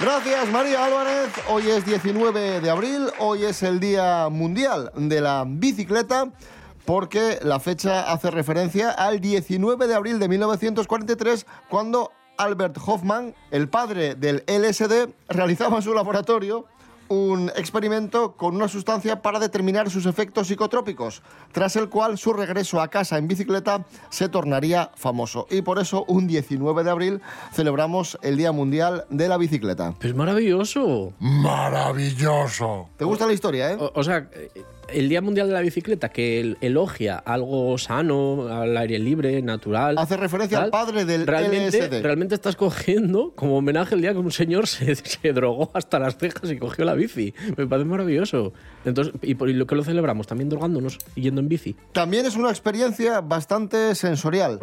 Gracias, 0.00 0.48
María 0.52 0.84
Álvarez. 0.84 1.28
Hoy 1.48 1.68
es 1.68 1.84
19 1.84 2.60
de 2.60 2.70
abril, 2.70 3.08
hoy 3.18 3.44
es 3.44 3.64
el 3.64 3.80
Día 3.80 4.28
Mundial 4.28 4.92
de 4.94 5.20
la 5.20 5.44
Bicicleta, 5.44 6.30
porque 6.88 7.38
la 7.42 7.60
fecha 7.60 8.10
hace 8.10 8.30
referencia 8.30 8.90
al 8.90 9.20
19 9.20 9.86
de 9.86 9.94
abril 9.94 10.18
de 10.18 10.26
1943, 10.26 11.44
cuando 11.68 12.12
Albert 12.38 12.78
Hoffman, 12.82 13.34
el 13.50 13.68
padre 13.68 14.14
del 14.14 14.42
LSD, 14.46 15.10
realizaba 15.28 15.76
en 15.76 15.82
su 15.82 15.92
laboratorio 15.92 16.64
un 17.08 17.50
experimento 17.56 18.32
con 18.36 18.56
una 18.56 18.68
sustancia 18.68 19.20
para 19.20 19.38
determinar 19.38 19.90
sus 19.90 20.06
efectos 20.06 20.46
psicotrópicos, 20.48 21.22
tras 21.52 21.76
el 21.76 21.90
cual 21.90 22.16
su 22.16 22.32
regreso 22.32 22.80
a 22.80 22.88
casa 22.88 23.18
en 23.18 23.28
bicicleta 23.28 23.84
se 24.08 24.30
tornaría 24.30 24.90
famoso. 24.94 25.46
Y 25.50 25.60
por 25.60 25.78
eso 25.78 26.06
un 26.08 26.26
19 26.26 26.84
de 26.84 26.90
abril 26.90 27.20
celebramos 27.52 28.18
el 28.22 28.38
Día 28.38 28.52
Mundial 28.52 29.04
de 29.10 29.28
la 29.28 29.36
Bicicleta. 29.36 29.94
Es 30.00 30.14
maravilloso. 30.14 31.12
Maravilloso. 31.18 32.88
¿Te 32.96 33.04
gusta 33.04 33.26
la 33.26 33.34
historia, 33.34 33.72
eh? 33.72 33.76
O, 33.78 33.92
o 33.94 34.02
sea, 34.02 34.26
eh, 34.32 34.50
el 34.92 35.08
Día 35.08 35.20
Mundial 35.20 35.46
de 35.48 35.52
la 35.54 35.60
Bicicleta, 35.60 36.08
que 36.08 36.40
el- 36.40 36.58
elogia 36.60 37.16
algo 37.16 37.76
sano, 37.78 38.48
al 38.48 38.76
aire 38.76 38.98
libre, 38.98 39.40
natural. 39.42 39.96
Hace 39.98 40.16
referencia 40.16 40.62
al 40.62 40.70
padre 40.70 41.04
del 41.04 41.26
realmente, 41.26 41.78
LSD. 41.78 42.02
Realmente 42.02 42.34
estás 42.34 42.56
cogiendo 42.56 43.32
como 43.34 43.56
homenaje 43.58 43.94
el 43.94 44.00
día 44.00 44.12
que 44.12 44.18
un 44.18 44.30
señor 44.32 44.66
se, 44.66 44.94
se 44.96 45.32
drogó 45.32 45.70
hasta 45.74 45.98
las 45.98 46.16
cejas 46.16 46.50
y 46.50 46.58
cogió 46.58 46.84
la 46.84 46.94
bici. 46.94 47.34
Me 47.56 47.66
parece 47.66 47.88
maravilloso. 47.88 48.52
Entonces, 48.84 49.14
y 49.22 49.34
por 49.34 49.48
lo 49.50 49.66
que 49.66 49.74
lo 49.74 49.84
celebramos, 49.84 50.26
también 50.26 50.48
drogándonos 50.48 50.98
y 51.14 51.22
yendo 51.22 51.40
en 51.40 51.48
bici. 51.48 51.76
También 51.92 52.26
es 52.26 52.36
una 52.36 52.50
experiencia 52.50 53.20
bastante 53.20 53.94
sensorial. 53.94 54.58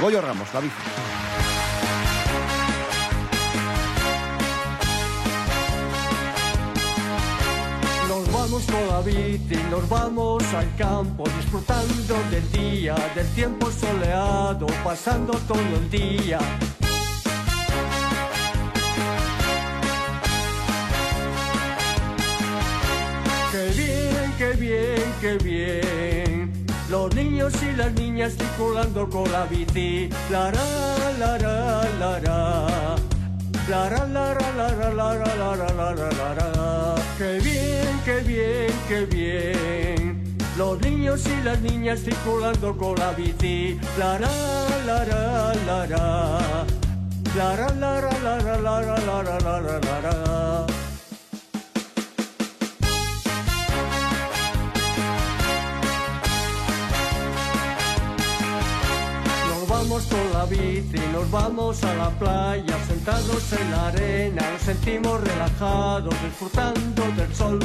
Goyo 0.00 0.20
Ramos, 0.20 0.52
la 0.54 0.60
bici. 0.60 0.74
Vamos 8.50 8.66
la 8.90 9.00
bici, 9.02 9.56
nos 9.70 9.88
vamos 9.88 10.42
al 10.54 10.74
campo, 10.76 11.24
disfrutando 11.36 12.14
del 12.30 12.50
día, 12.50 12.94
del 13.14 13.26
tiempo 13.34 13.70
soleado, 13.70 14.66
pasando 14.82 15.34
todo 15.46 15.60
el 15.60 15.90
día. 15.90 16.38
Qué 23.52 23.70
bien, 23.76 24.34
qué 24.38 24.52
bien, 24.52 25.14
qué 25.20 25.38
bien. 25.44 26.66
Los 26.88 27.14
niños 27.14 27.52
y 27.62 27.76
las 27.76 27.92
niñas 27.92 28.34
circulando 28.34 29.10
con 29.10 29.30
la 29.30 29.44
bici. 29.44 30.08
La 30.30 30.50
ra, 30.50 31.12
la 31.18 31.38
ra, 31.38 31.88
la 31.98 32.20
ra. 32.20 33.17
La 33.68 33.86
ra, 33.90 34.06
la 34.06 34.32
ra, 34.32 34.50
la 34.56 34.68
ra, 34.68 34.94
la 34.94 35.14
ra, 35.14 35.34
la 35.36 35.54
ra, 35.54 35.68
la 35.76 35.92
ra, 35.92 36.52
la. 36.56 36.94
Qué 37.18 37.38
bien, 37.38 38.00
qué 38.02 38.20
bien, 38.20 38.72
qué 38.88 39.04
bien. 39.04 40.38
Los 40.56 40.80
niños 40.80 41.22
y 41.26 41.42
las 41.42 41.60
niñas 41.60 42.00
circulando 42.00 42.74
con 42.74 42.94
la 42.98 43.12
bici. 43.12 43.78
La 43.98 44.16
ra, 44.16 44.30
la 44.86 45.04
ra, 45.04 45.54
la 45.66 45.86
ra. 45.86 46.38
La 47.36 47.56
ra, 47.56 47.68
la 47.74 48.00
ra, 48.00 48.10
la 48.22 48.38
ra, 48.38 48.58
la 48.58 48.80
ra, 48.80 48.96
la 49.06 49.22
ra, 49.22 49.38
la 49.40 50.00
ra, 50.00 50.66
con 60.06 60.32
la 60.32 60.44
bici, 60.44 61.00
nos 61.12 61.28
vamos 61.30 61.82
a 61.82 61.94
la 61.94 62.10
playa, 62.10 62.76
sentados 62.86 63.52
en 63.52 63.70
la 63.70 63.88
arena, 63.88 64.50
nos 64.52 64.62
sentimos 64.62 65.20
relajados, 65.20 66.14
disfrutando 66.22 67.02
del 67.16 67.34
sol. 67.34 67.58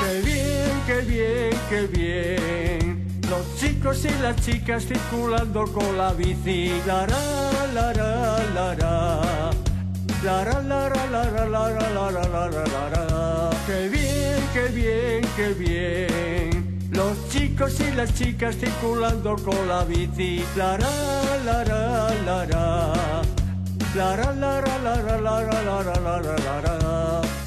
Qué 0.00 0.20
bien, 0.22 0.82
qué 0.86 1.00
bien, 1.00 1.60
qué 1.68 1.86
bien. 1.86 3.20
Los 3.28 3.56
chicos 3.56 4.04
y 4.04 4.22
las 4.22 4.36
chicas 4.36 4.84
circulando 4.86 5.64
con 5.72 5.98
la 5.98 6.12
bici. 6.12 6.72
La 6.86 7.06
ra, 7.06 7.66
la 7.74 7.92
ra, 7.92 8.38
la 8.54 8.74
ra. 8.74 9.50
La 10.22 10.44
la 10.44 10.60
la 10.60 10.88
la 10.90 11.24
la 11.30 11.70
la 11.70 12.10
ra, 12.10 13.04
la. 13.08 13.50
Qué 13.66 13.88
bien, 13.88 14.09
qué 14.52 14.68
bien, 14.68 15.22
qué 15.36 15.54
bien. 15.54 16.90
Los 16.92 17.28
chicos 17.30 17.78
y 17.80 17.94
las 17.94 18.14
chicas 18.14 18.56
circulando 18.56 19.36
con 19.36 19.68
la 19.68 19.84
bici. 19.84 20.44
La 20.56 20.76
ra, 20.76 20.90
la 21.44 21.64
ra, 21.64 22.10
la 22.24 22.46
ra. 22.46 23.22
La 23.94 24.16
ra, 24.16 24.32
la 24.32 24.60
ra, 24.60 24.78
la 24.78 24.96
la 25.02 25.20
la 25.20 25.40
la 25.40 26.78
la. 26.78 27.39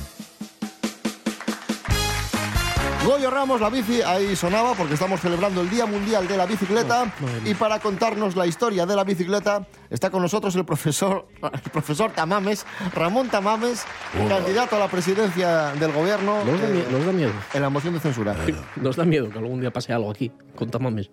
Goyo 3.05 3.29
Ramos, 3.29 3.59
la 3.59 3.69
bici, 3.69 4.01
ahí 4.01 4.33
sonaba 4.35 4.73
porque 4.75 4.93
estamos 4.93 5.19
celebrando 5.19 5.59
el 5.61 5.69
Día 5.69 5.85
Mundial 5.85 6.25
de 6.27 6.37
la 6.37 6.45
Bicicleta 6.45 7.13
y 7.45 7.53
para 7.53 7.79
contarnos 7.79 8.37
la 8.37 8.47
historia 8.47 8.85
de 8.85 8.95
la 8.95 9.03
bicicleta 9.03 9.67
está 9.89 10.09
con 10.09 10.21
nosotros 10.21 10.55
el 10.55 10.63
profesor, 10.63 11.27
el 11.41 11.71
profesor 11.71 12.13
Tamames, 12.13 12.65
Ramón 12.95 13.27
Tamames, 13.27 13.83
Hola. 14.17 14.37
candidato 14.37 14.77
a 14.77 14.79
la 14.79 14.87
presidencia 14.87 15.73
del 15.73 15.91
gobierno 15.91 16.45
Nos 16.45 16.61
da, 16.61 16.69
eh, 16.69 16.87
nos 16.89 17.05
da 17.05 17.11
miedo. 17.11 17.33
en 17.53 17.61
la 17.61 17.69
moción 17.69 17.93
de 17.93 17.99
censura. 17.99 18.37
Nos 18.77 18.95
da 18.95 19.03
miedo 19.03 19.29
que 19.29 19.37
algún 19.37 19.59
día 19.59 19.73
pase 19.73 19.91
algo 19.91 20.09
aquí, 20.09 20.31
con 20.55 20.71
tamames. 20.71 21.11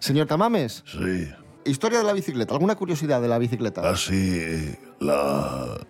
Señor 0.00 0.26
Tamames, 0.26 0.82
Sí, 0.86 1.28
historia 1.64 1.98
de 1.98 2.04
la 2.04 2.14
bicicleta, 2.14 2.52
¿alguna 2.54 2.74
curiosidad 2.74 3.22
de 3.22 3.28
la 3.28 3.38
bicicleta? 3.38 3.88
así 3.88 4.74
la 4.98 5.86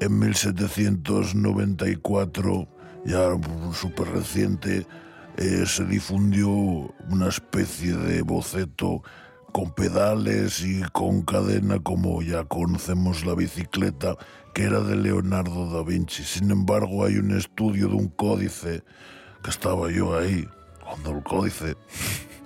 en 0.00 0.18
1794, 0.18 2.68
ya 3.04 3.28
súper 3.72 4.08
reciente, 4.08 4.86
eh, 5.36 5.64
se 5.66 5.84
difundió 5.84 6.48
una 6.48 7.28
especie 7.28 7.94
de 7.94 8.22
boceto 8.22 9.02
con 9.52 9.72
pedales 9.72 10.62
y 10.62 10.82
con 10.92 11.22
cadena 11.22 11.78
como 11.78 12.22
ya 12.22 12.44
conocemos 12.44 13.24
la 13.24 13.34
bicicleta, 13.34 14.16
que 14.52 14.64
era 14.64 14.80
de 14.80 14.96
Leonardo 14.96 15.70
da 15.70 15.84
Vinci. 15.84 16.24
Sin 16.24 16.50
embargo, 16.50 17.04
hay 17.04 17.16
un 17.18 17.30
estudio 17.36 17.88
de 17.88 17.94
un 17.94 18.08
códice 18.08 18.82
que 19.42 19.50
estaba 19.50 19.90
yo 19.90 20.16
ahí, 20.18 20.48
cuando 20.84 21.10
el 21.10 21.22
códice 21.22 21.76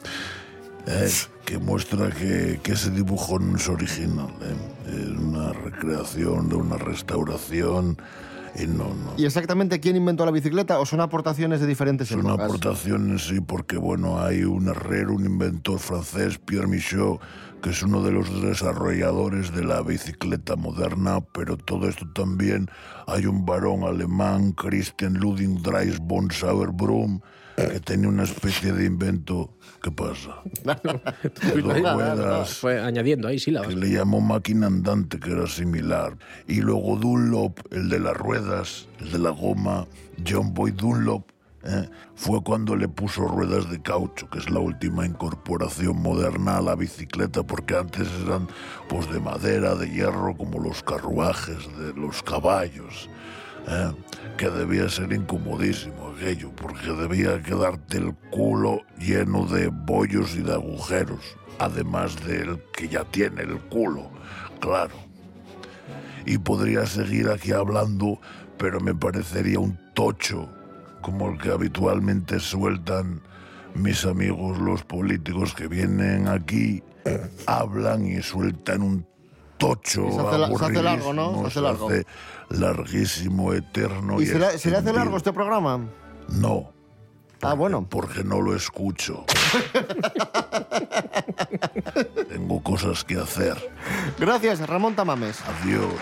eh, 0.86 1.10
que 1.44 1.58
muestra 1.58 2.10
que, 2.10 2.60
que 2.62 2.72
ese 2.72 2.90
dibujo 2.90 3.38
no 3.38 3.56
es 3.56 3.68
original. 3.68 4.30
eh. 4.42 4.56
Es 4.88 5.18
una 5.18 5.52
recreación 5.52 6.48
de 6.48 6.56
una 6.56 6.76
restauración 6.76 7.96
y 8.60 8.66
no, 8.66 8.84
no. 8.84 9.14
¿Y 9.16 9.24
exactamente 9.24 9.80
quién 9.80 9.96
inventó 9.96 10.24
la 10.24 10.30
bicicleta 10.32 10.78
o 10.78 10.86
son 10.86 11.00
aportaciones 11.00 11.60
de 11.60 11.66
diferentes 11.66 12.08
Son 12.08 12.20
épocas? 12.20 12.46
aportaciones, 12.46 13.26
sí, 13.26 13.40
porque 13.40 13.76
bueno, 13.76 14.20
hay 14.20 14.44
un 14.44 14.68
herrero, 14.68 15.14
un 15.14 15.24
inventor 15.24 15.78
francés, 15.78 16.38
Pierre 16.38 16.66
Michaud, 16.66 17.18
que 17.62 17.70
es 17.70 17.82
uno 17.82 18.02
de 18.02 18.12
los 18.12 18.42
desarrolladores 18.42 19.54
de 19.54 19.64
la 19.64 19.82
bicicleta 19.82 20.56
moderna, 20.56 21.20
pero 21.32 21.56
todo 21.56 21.88
esto 21.88 22.06
también 22.14 22.68
hay 23.06 23.26
un 23.26 23.44
varón 23.44 23.84
alemán, 23.84 24.52
Christian 24.52 25.14
Ludwig 25.14 25.60
Dreis 25.62 25.98
von 25.98 26.30
Sauerbrum, 26.30 27.20
que 27.66 27.80
tenía 27.80 28.08
una 28.08 28.24
especie 28.24 28.72
de 28.72 28.84
invento. 28.84 29.54
¿Qué 29.82 29.90
pasa? 29.90 30.42
De 31.54 31.62
dos 31.62 31.80
ruedas, 31.80 32.54
Fue 32.54 32.80
añadiendo 32.80 33.28
ahí 33.28 33.38
sílabas. 33.38 33.68
que 33.68 33.76
le 33.76 33.90
llamó 33.90 34.20
máquina 34.20 34.66
andante, 34.66 35.20
que 35.20 35.30
era 35.32 35.46
similar. 35.46 36.16
Y 36.46 36.60
luego 36.60 36.96
Dunlop, 36.96 37.60
el 37.72 37.88
de 37.88 38.00
las 38.00 38.16
ruedas, 38.16 38.88
el 39.00 39.12
de 39.12 39.18
la 39.18 39.30
goma, 39.30 39.86
John 40.26 40.52
Boy 40.52 40.72
Dunlop, 40.72 41.30
¿eh? 41.64 41.88
fue 42.16 42.42
cuando 42.42 42.74
le 42.74 42.88
puso 42.88 43.26
ruedas 43.28 43.70
de 43.70 43.80
caucho, 43.80 44.28
que 44.30 44.38
es 44.38 44.50
la 44.50 44.58
última 44.58 45.06
incorporación 45.06 46.02
moderna 46.02 46.58
a 46.58 46.62
la 46.62 46.74
bicicleta, 46.74 47.44
porque 47.44 47.76
antes 47.76 48.08
eran 48.26 48.48
pues 48.88 49.08
de 49.12 49.20
madera, 49.20 49.76
de 49.76 49.88
hierro, 49.90 50.36
como 50.36 50.58
los 50.58 50.82
carruajes 50.82 51.58
de 51.78 51.92
los 51.94 52.22
caballos. 52.22 53.08
¿Eh? 53.68 53.92
que 54.36 54.50
debía 54.50 54.88
ser 54.88 55.12
incomodísimo 55.12 56.12
aquello, 56.16 56.50
porque 56.56 56.92
debía 56.92 57.42
quedarte 57.42 57.98
el 57.98 58.14
culo 58.30 58.82
lleno 58.98 59.46
de 59.46 59.68
bollos 59.68 60.34
y 60.36 60.42
de 60.42 60.54
agujeros, 60.54 61.36
además 61.58 62.16
del 62.24 62.62
que 62.72 62.88
ya 62.88 63.04
tiene 63.04 63.42
el 63.42 63.58
culo, 63.60 64.10
claro. 64.60 64.94
Y 66.24 66.38
podría 66.38 66.86
seguir 66.86 67.28
aquí 67.28 67.52
hablando, 67.52 68.20
pero 68.58 68.80
me 68.80 68.94
parecería 68.94 69.58
un 69.58 69.78
tocho 69.94 70.48
como 71.00 71.30
el 71.30 71.38
que 71.38 71.50
habitualmente 71.50 72.38
sueltan 72.40 73.22
mis 73.74 74.04
amigos 74.04 74.58
los 74.58 74.82
políticos 74.82 75.54
que 75.54 75.68
vienen 75.68 76.28
aquí, 76.28 76.82
hablan 77.46 78.06
y 78.06 78.20
sueltan 78.22 78.82
un 78.82 79.06
tocho 79.58 80.06
Y 80.08 80.12
se 80.12 80.20
hace 80.20 80.38
la- 80.38 80.48
se 80.48 80.64
hace 80.64 80.82
largo, 80.82 81.12
¿no? 81.12 81.40
Se 81.42 81.46
hace 81.48 81.60
largo. 81.60 81.88
hace 81.88 82.06
larguísimo, 82.50 83.52
eterno. 83.52 84.20
¿Y 84.20 84.26
se 84.26 84.38
le, 84.38 84.58
se 84.58 84.70
le 84.70 84.76
hace 84.78 84.92
largo 84.92 85.16
este 85.16 85.32
programa? 85.32 85.80
No. 86.28 86.72
Ah, 87.42 87.54
bueno. 87.54 87.86
Porque 87.88 88.24
no 88.24 88.40
lo 88.40 88.54
escucho. 88.56 89.24
Tengo 92.28 92.62
cosas 92.62 93.04
que 93.04 93.16
hacer. 93.18 93.56
Gracias, 94.18 94.66
Ramón 94.66 94.94
Tamames. 94.94 95.40
Adiós. 95.62 95.92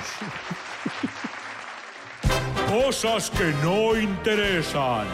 Cosas 2.68 3.30
que 3.30 3.52
no 3.62 3.96
interesan. 3.98 5.06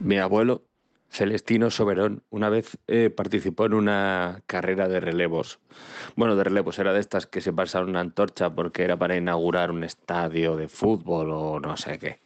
Mi 0.00 0.18
abuelo, 0.18 0.62
Celestino 1.10 1.70
Soberón, 1.70 2.22
una 2.30 2.48
vez 2.48 2.78
eh, 2.86 3.10
participó 3.10 3.66
en 3.66 3.74
una 3.74 4.42
carrera 4.46 4.88
de 4.88 5.00
relevos. 5.00 5.58
Bueno, 6.16 6.36
de 6.36 6.44
relevos, 6.44 6.78
era 6.78 6.92
de 6.92 7.00
estas 7.00 7.26
que 7.26 7.40
se 7.40 7.52
pasaron 7.52 7.90
una 7.90 8.00
antorcha 8.00 8.50
porque 8.50 8.84
era 8.84 8.96
para 8.96 9.16
inaugurar 9.16 9.70
un 9.70 9.84
estadio 9.84 10.56
de 10.56 10.68
fútbol 10.68 11.30
o 11.30 11.60
no 11.60 11.76
sé 11.76 11.98
qué. 11.98 12.20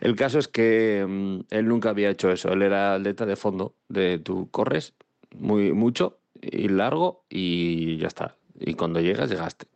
El 0.00 0.16
caso 0.16 0.38
es 0.38 0.48
que 0.48 1.04
mm, 1.06 1.40
él 1.50 1.68
nunca 1.68 1.90
había 1.90 2.10
hecho 2.10 2.30
eso. 2.30 2.52
Él 2.52 2.62
era 2.62 2.94
atleta 2.94 3.26
de 3.26 3.36
fondo, 3.36 3.74
de 3.88 4.18
tú 4.18 4.48
corres 4.50 4.94
muy 5.36 5.72
mucho 5.72 6.18
ir 6.40 6.70
largo 6.72 7.24
y 7.28 7.98
ya 7.98 8.08
está. 8.08 8.36
Y 8.60 8.74
cuando 8.74 9.00
llegas, 9.00 9.30
llegaste. 9.30 9.66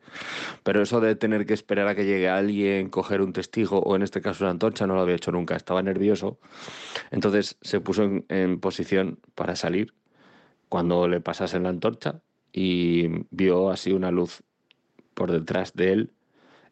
Pero 0.63 0.83
eso 0.83 1.01
de 1.01 1.15
tener 1.17 1.47
que 1.47 1.55
esperar 1.55 1.89
a 1.89 1.95
que 1.95 2.05
llegue 2.05 2.29
alguien, 2.29 2.89
coger 2.89 3.21
un 3.21 3.33
testigo 3.33 3.79
o 3.79 3.97
en 3.97 4.03
este 4.03 4.21
caso 4.21 4.45
una 4.45 4.51
antorcha, 4.51 4.87
no 4.87 4.95
lo 4.95 5.01
había 5.01 5.17
hecho 5.17 5.33
nunca. 5.33 5.57
Estaba 5.57 5.83
nervioso. 5.83 6.39
Entonces 7.11 7.57
se 7.63 7.81
puso 7.81 8.09
en, 8.29 8.61
posición 8.61 9.19
para 9.35 9.57
salir 9.57 9.95
cuando 10.69 11.09
le 11.09 11.21
pasasen 11.21 11.65
la 11.65 11.71
antorcha 11.71 12.21
y 12.53 13.09
vio 13.31 13.71
así 13.71 13.93
una 13.93 14.11
luz 14.11 14.43
por 15.15 15.31
detrás 15.33 15.75
de 15.75 15.93
él. 15.93 16.13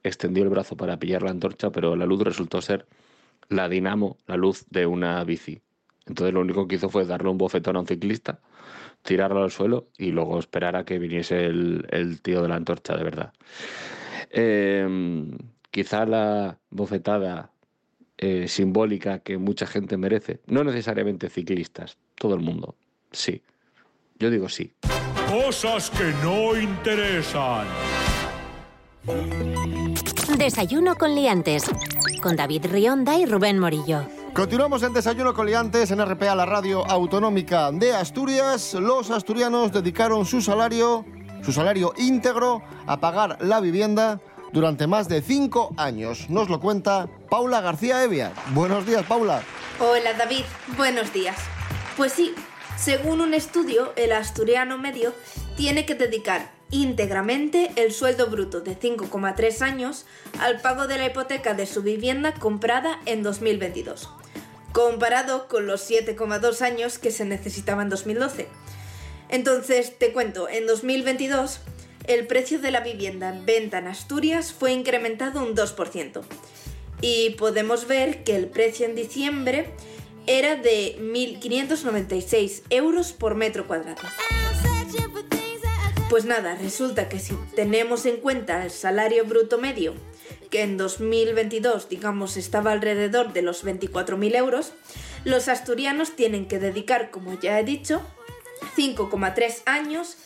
Extendió 0.02 0.42
el 0.42 0.48
brazo 0.48 0.76
para 0.76 0.98
pillar 0.98 1.22
la 1.22 1.30
antorcha, 1.30 1.70
pero 1.70 1.96
la 1.96 2.06
luz 2.06 2.22
resultó 2.22 2.62
ser 2.62 2.86
la 3.48 3.68
dinamo, 3.68 4.16
la 4.26 4.36
luz 4.36 4.64
de 4.70 4.86
una 4.86 5.22
bici. 5.24 5.60
Entonces 6.06 6.32
lo 6.32 6.40
único 6.40 6.66
que 6.66 6.76
hizo 6.76 6.88
fue 6.88 7.04
darle 7.04 7.28
un 7.28 7.38
bofetón 7.38 7.76
a 7.76 7.80
un 7.80 7.86
ciclista, 7.86 8.40
tirarlo 9.02 9.42
al 9.42 9.50
suelo 9.50 9.88
y 9.98 10.10
luego 10.10 10.38
esperar 10.38 10.76
a 10.76 10.84
que 10.84 10.98
viniese 10.98 11.44
el, 11.46 11.86
el 11.90 12.20
tío 12.20 12.42
de 12.42 12.48
la 12.48 12.56
antorcha 12.56 12.96
de 12.96 13.04
verdad. 13.04 13.32
Eh, 14.30 15.26
quizá 15.70 16.06
la 16.06 16.58
bofetada 16.70 17.50
eh, 18.18 18.48
simbólica 18.48 19.20
que 19.20 19.38
mucha 19.38 19.66
gente 19.66 19.96
merece, 19.96 20.40
no 20.46 20.62
necesariamente 20.62 21.30
ciclistas, 21.30 21.96
todo 22.14 22.34
el 22.34 22.40
mundo, 22.40 22.76
sí. 23.12 23.42
Yo 24.18 24.30
digo 24.30 24.48
sí. 24.48 24.74
Cosas 25.26 25.90
que 25.90 26.12
no 26.22 26.54
interesan. 26.60 27.66
Desayuno 30.36 30.96
con 30.96 31.14
liantes. 31.14 31.64
Con 32.22 32.36
David 32.36 32.66
Rionda 32.70 33.18
y 33.18 33.24
Rubén 33.24 33.58
Morillo. 33.58 34.19
Continuamos 34.34 34.84
en 34.84 34.92
Desayuno 34.92 35.34
con 35.34 35.46
Liantes 35.46 35.90
en 35.90 36.04
RPA, 36.04 36.36
la 36.36 36.46
radio 36.46 36.86
autonómica 36.88 37.72
de 37.72 37.92
Asturias. 37.92 38.74
Los 38.74 39.10
asturianos 39.10 39.72
dedicaron 39.72 40.24
su 40.24 40.40
salario, 40.40 41.04
su 41.42 41.52
salario 41.52 41.92
íntegro, 41.98 42.62
a 42.86 43.00
pagar 43.00 43.38
la 43.40 43.60
vivienda 43.60 44.20
durante 44.52 44.86
más 44.86 45.08
de 45.08 45.20
cinco 45.20 45.74
años. 45.76 46.30
Nos 46.30 46.48
lo 46.48 46.60
cuenta 46.60 47.08
Paula 47.28 47.60
García 47.60 48.04
Evia. 48.04 48.32
Buenos 48.54 48.86
días, 48.86 49.04
Paula. 49.04 49.42
Hola 49.80 50.14
David, 50.14 50.44
buenos 50.76 51.12
días. 51.12 51.36
Pues 51.96 52.12
sí, 52.12 52.32
según 52.76 53.20
un 53.20 53.34
estudio, 53.34 53.92
el 53.96 54.12
asturiano 54.12 54.78
medio 54.78 55.12
tiene 55.56 55.84
que 55.86 55.96
dedicar 55.96 56.52
íntegramente 56.70 57.72
el 57.76 57.92
sueldo 57.92 58.28
bruto 58.28 58.60
de 58.60 58.78
5,3 58.78 59.62
años 59.62 60.06
al 60.38 60.60
pago 60.60 60.86
de 60.86 60.98
la 60.98 61.06
hipoteca 61.06 61.54
de 61.54 61.66
su 61.66 61.82
vivienda 61.82 62.34
comprada 62.34 63.00
en 63.06 63.22
2022, 63.22 64.08
comparado 64.72 65.48
con 65.48 65.66
los 65.66 65.88
7,2 65.90 66.62
años 66.62 66.98
que 66.98 67.10
se 67.10 67.24
necesitaba 67.24 67.82
en 67.82 67.88
2012. 67.88 68.48
Entonces, 69.28 69.98
te 69.98 70.12
cuento, 70.12 70.48
en 70.48 70.66
2022 70.66 71.60
el 72.06 72.26
precio 72.26 72.58
de 72.58 72.70
la 72.70 72.80
vivienda 72.80 73.28
en 73.28 73.46
venta 73.46 73.78
en 73.78 73.86
Asturias 73.86 74.52
fue 74.52 74.72
incrementado 74.72 75.42
un 75.44 75.54
2%. 75.54 76.22
Y 77.02 77.30
podemos 77.30 77.86
ver 77.86 78.24
que 78.24 78.36
el 78.36 78.48
precio 78.48 78.86
en 78.86 78.94
diciembre 78.94 79.72
era 80.26 80.56
de 80.56 80.96
1.596 81.00 82.62
euros 82.70 83.12
por 83.12 83.34
metro 83.34 83.66
cuadrado. 83.66 84.02
Pues 86.08 86.24
nada, 86.24 86.56
resulta 86.56 87.08
que 87.08 87.20
si 87.20 87.34
tenemos 87.54 88.04
en 88.04 88.16
cuenta 88.16 88.64
el 88.64 88.70
salario 88.70 89.24
bruto 89.24 89.58
medio, 89.58 89.94
que 90.50 90.62
en 90.62 90.76
2022, 90.76 91.88
digamos, 91.88 92.36
estaba 92.36 92.72
alrededor 92.72 93.32
de 93.32 93.42
los 93.42 93.64
24.000 93.64 94.36
euros, 94.36 94.72
los 95.24 95.48
asturianos 95.48 96.16
tienen 96.16 96.46
que 96.46 96.58
dedicar, 96.58 97.10
como 97.10 97.38
ya 97.38 97.58
he 97.58 97.64
dicho, 97.64 98.02
5,3 98.76 99.62
años 99.66 100.16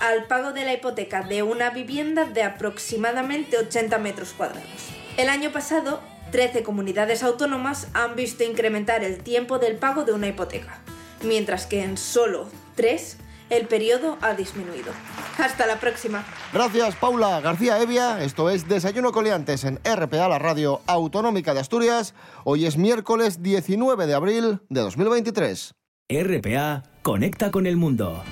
al 0.00 0.24
pago 0.24 0.52
de 0.52 0.64
la 0.64 0.74
hipoteca 0.74 1.22
de 1.22 1.42
una 1.42 1.70
vivienda 1.70 2.24
de 2.24 2.42
aproximadamente 2.42 3.56
80 3.56 3.98
metros 3.98 4.32
cuadrados. 4.32 4.68
El 5.16 5.28
año 5.28 5.50
pasado, 5.50 6.00
13 6.32 6.62
comunidades 6.62 7.22
autónomas 7.22 7.88
han 7.94 8.16
visto 8.16 8.44
incrementar 8.44 9.02
el 9.02 9.18
tiempo 9.18 9.58
del 9.58 9.76
pago 9.76 10.04
de 10.04 10.12
una 10.12 10.28
hipoteca, 10.28 10.80
mientras 11.22 11.66
que 11.66 11.82
en 11.82 11.96
solo 11.96 12.48
3 12.76 13.16
el 13.50 13.66
periodo 13.66 14.18
ha 14.20 14.34
disminuido. 14.34 14.92
Hasta 15.38 15.66
la 15.66 15.78
próxima. 15.78 16.24
Gracias, 16.52 16.96
Paula 16.96 17.40
García 17.40 17.80
Evia. 17.80 18.22
Esto 18.22 18.50
es 18.50 18.68
Desayuno 18.68 19.12
Coliantes 19.12 19.64
en 19.64 19.78
RPA, 19.84 20.28
la 20.28 20.38
radio 20.38 20.80
autonómica 20.86 21.54
de 21.54 21.60
Asturias. 21.60 22.14
Hoy 22.44 22.66
es 22.66 22.76
miércoles 22.76 23.42
19 23.42 24.06
de 24.06 24.14
abril 24.14 24.60
de 24.68 24.80
2023. 24.80 25.74
RPA 26.10 26.82
conecta 27.02 27.50
con 27.50 27.66
el 27.66 27.76
mundo. 27.76 28.22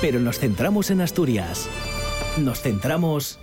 Pero 0.00 0.20
nos 0.20 0.38
centramos 0.38 0.90
en 0.90 1.00
Asturias. 1.00 1.68
Nos 2.36 2.60
centramos 2.60 3.38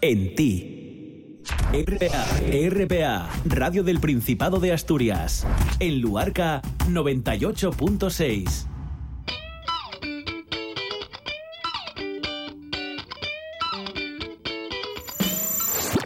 en 0.00 0.34
ti. 0.34 1.42
RPA, 1.72 2.26
RPA, 2.70 3.30
Radio 3.44 3.82
del 3.82 3.98
Principado 3.98 4.60
de 4.60 4.72
Asturias. 4.72 5.46
En 5.80 6.00
Luarca 6.00 6.62
98.6. 6.88 8.71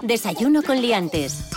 Desayuno 0.06 0.62
con 0.62 0.80
liantes. 0.80 1.50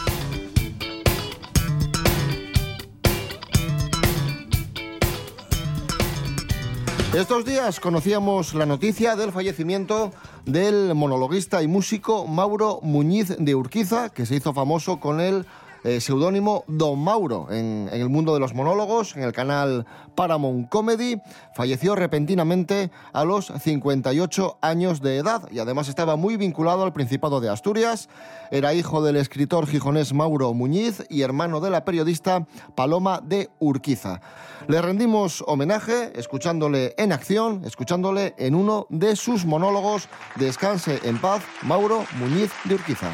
Estos 7.14 7.46
días 7.46 7.80
conocíamos 7.80 8.56
la 8.56 8.66
noticia 8.66 9.16
del 9.16 9.32
fallecimiento 9.32 10.12
del 10.46 10.96
monologuista 10.96 11.62
y 11.62 11.68
músico 11.68 12.26
Mauro 12.26 12.80
Muñiz 12.82 13.36
de 13.38 13.54
Urquiza, 13.54 14.10
que 14.10 14.26
se 14.26 14.38
hizo 14.38 14.52
famoso 14.52 15.00
con 15.00 15.20
el 15.20 15.46
eh, 15.84 16.02
seudónimo 16.02 16.64
Don 16.68 17.00
Mauro 17.00 17.48
en, 17.52 17.90
en 17.92 18.02
el 18.02 18.10
mundo 18.10 18.34
de 18.34 18.40
los 18.40 18.54
monólogos, 18.54 19.16
en 19.16 19.24
el 19.24 19.34
canal 19.34 19.86
Paramount 20.16 20.70
Comedy. 20.70 21.22
Falleció 21.56 21.96
repentinamente 21.96 22.92
a 23.14 23.24
los 23.24 23.54
58 23.60 24.58
años 24.62 25.02
de 25.02 25.18
edad 25.18 25.50
y 25.52 25.60
además 25.60 25.88
estaba 25.88 26.16
muy 26.16 26.38
vinculado 26.38 26.84
al 26.84 26.94
Principado 26.94 27.40
de 27.40 27.50
Asturias. 27.50 28.10
Era 28.52 28.74
hijo 28.74 29.02
del 29.02 29.16
escritor 29.16 29.68
gijonés 29.68 30.14
Mauro 30.14 30.54
Muñiz 30.54 31.06
y 31.10 31.22
hermano 31.22 31.60
de 31.62 31.70
la 31.70 31.86
periodista 31.86 32.46
Paloma 32.76 33.22
de 33.24 33.50
Urquiza. 33.60 34.22
Le 34.68 34.82
rendimos 34.82 35.44
homenaje 35.48 36.12
escuchándole 36.20 36.94
en 36.98 37.12
acción, 37.12 37.62
escuchándole 37.66 38.36
en 38.38 38.56
uno 38.56 38.88
de 38.90 39.16
sus 39.16 39.46
monólogos 39.46 40.10
Descanse 40.36 41.00
en 41.04 41.20
paz, 41.20 41.42
Mauro 41.64 42.06
Muñiz 42.20 42.52
de 42.66 42.76
Urquiza. 42.76 43.12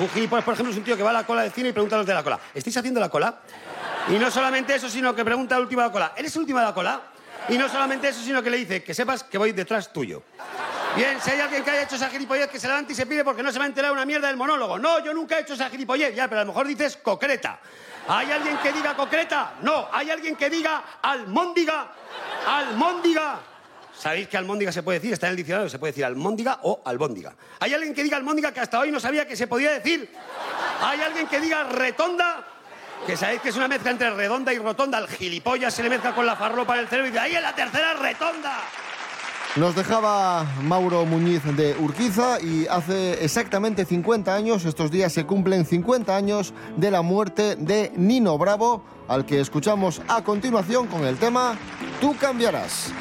Un 0.00 0.28
por 0.28 0.38
ejemplo, 0.38 0.70
es 0.70 0.76
un 0.76 0.84
tío 0.84 0.96
que 0.96 1.02
va 1.02 1.10
a 1.10 1.12
la 1.12 1.26
cola 1.26 1.42
del 1.42 1.52
cine 1.52 1.70
y 1.70 1.72
pregunta 1.72 1.96
a 1.96 1.98
los 1.98 2.06
de 2.06 2.14
la 2.14 2.22
cola, 2.22 2.38
¿estáis 2.54 2.76
haciendo 2.76 3.00
la 3.00 3.08
cola? 3.08 3.40
Y 4.08 4.18
no 4.18 4.30
solamente 4.30 4.74
eso, 4.74 4.88
sino 4.88 5.14
que 5.14 5.24
pregunta 5.24 5.56
al 5.56 5.62
último 5.62 5.82
de 5.82 5.88
la 5.88 5.92
cola, 5.92 6.12
¿eres 6.16 6.32
el 6.36 6.40
último 6.42 6.60
de 6.60 6.66
la 6.66 6.74
cola? 6.74 7.02
Y 7.48 7.58
no 7.58 7.68
solamente 7.68 8.08
eso, 8.08 8.20
sino 8.20 8.42
que 8.42 8.50
le 8.50 8.58
dice, 8.58 8.84
que 8.84 8.94
sepas 8.94 9.24
que 9.24 9.38
voy 9.38 9.52
detrás 9.52 9.92
tuyo. 9.92 10.22
Bien, 10.94 11.20
si 11.20 11.30
hay 11.30 11.40
alguien 11.40 11.64
que 11.64 11.70
haya 11.70 11.82
hecho 11.82 11.96
esa 11.96 12.10
gilipollez, 12.10 12.48
que 12.48 12.60
se 12.60 12.68
levante 12.68 12.92
y 12.92 12.96
se 12.96 13.06
pide 13.06 13.24
porque 13.24 13.42
no 13.42 13.50
se 13.50 13.58
va 13.58 13.64
a 13.64 13.68
enterar 13.68 13.90
una 13.90 14.04
mierda 14.04 14.28
del 14.28 14.36
monólogo. 14.36 14.78
No, 14.78 15.02
yo 15.04 15.12
nunca 15.12 15.38
he 15.38 15.42
hecho 15.42 15.54
esa 15.54 15.68
gilipollez, 15.68 16.14
ya, 16.14 16.28
pero 16.28 16.42
a 16.42 16.44
lo 16.44 16.52
mejor 16.52 16.66
dices 16.66 16.96
concreta. 16.96 17.58
¿Hay 18.08 18.30
alguien 18.30 18.56
que 18.58 18.72
diga 18.72 18.94
concreta? 18.94 19.54
No, 19.62 19.88
hay 19.92 20.10
alguien 20.10 20.36
que 20.36 20.48
diga 20.48 20.82
almóndiga, 21.02 21.88
almóndiga. 22.46 23.38
¿Sabéis 23.98 24.28
que 24.28 24.36
almóndiga 24.36 24.70
se 24.70 24.84
puede 24.84 25.00
decir? 25.00 25.12
Está 25.12 25.26
en 25.26 25.32
el 25.32 25.36
diccionario, 25.36 25.68
se 25.68 25.78
puede 25.78 25.90
decir 25.90 26.04
almóndiga 26.04 26.60
o 26.62 26.80
albóndiga. 26.84 27.34
¿Hay 27.58 27.74
alguien 27.74 27.92
que 27.92 28.04
diga 28.04 28.16
almóndiga 28.16 28.52
que 28.52 28.60
hasta 28.60 28.78
hoy 28.78 28.92
no 28.92 29.00
sabía 29.00 29.26
que 29.26 29.34
se 29.34 29.48
podía 29.48 29.72
decir? 29.72 30.08
¿Hay 30.80 31.00
alguien 31.00 31.26
que 31.26 31.40
diga 31.40 31.64
retonda? 31.64 32.46
Que 33.06 33.16
sabéis 33.16 33.40
que 33.40 33.48
es 33.48 33.56
una 33.56 33.66
mezcla 33.66 33.90
entre 33.90 34.10
redonda 34.10 34.52
y 34.52 34.58
rotonda. 34.58 34.98
El 34.98 35.08
gilipollas 35.08 35.74
se 35.74 35.82
le 35.82 35.90
mezcla 35.90 36.14
con 36.14 36.26
la 36.26 36.36
farlopa 36.36 36.74
en 36.74 36.80
el 36.80 36.88
cerebro 36.88 37.08
y 37.08 37.10
dice, 37.10 37.20
¡ahí 37.20 37.34
en 37.34 37.42
la 37.42 37.54
tercera 37.56 37.94
retonda! 37.94 38.58
Nos 39.56 39.74
dejaba 39.74 40.44
Mauro 40.62 41.04
Muñiz 41.04 41.42
de 41.56 41.74
Urquiza 41.74 42.40
y 42.40 42.68
hace 42.68 43.24
exactamente 43.24 43.84
50 43.84 44.32
años, 44.32 44.64
estos 44.64 44.92
días 44.92 45.12
se 45.12 45.24
cumplen 45.24 45.64
50 45.64 46.14
años 46.14 46.54
de 46.76 46.92
la 46.92 47.02
muerte 47.02 47.56
de 47.56 47.90
Nino 47.96 48.38
Bravo, 48.38 48.84
al 49.08 49.26
que 49.26 49.40
escuchamos 49.40 50.02
a 50.06 50.22
continuación 50.22 50.86
con 50.86 51.04
el 51.04 51.16
tema 51.16 51.56
Tú 52.00 52.14
cambiarás. 52.16 52.92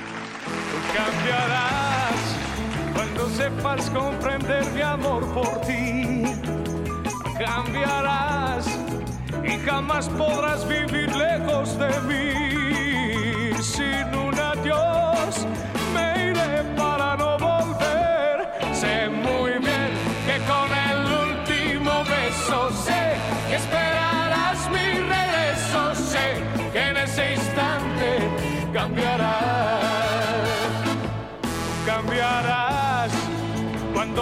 Cambiarás 0.98 2.20
cuando 2.94 3.30
sepas 3.30 3.90
comprender 3.90 4.66
mi 4.72 4.82
amor 4.82 5.26
por 5.34 5.62
ti. 5.62 6.24
Cambiarás 7.38 8.66
y 9.44 9.58
jamás 9.60 10.10
podrás 10.10 10.68
vivir 10.68 11.16
lejos 11.16 11.78
de 11.78 11.92
mí. 12.08 12.67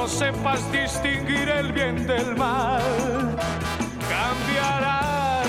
Sepas 0.08 0.72
distinguir 0.72 1.50
el 1.50 1.72
bien 1.72 2.06
del 2.06 2.36
mal. 2.36 3.36
Cambiarás, 4.10 5.48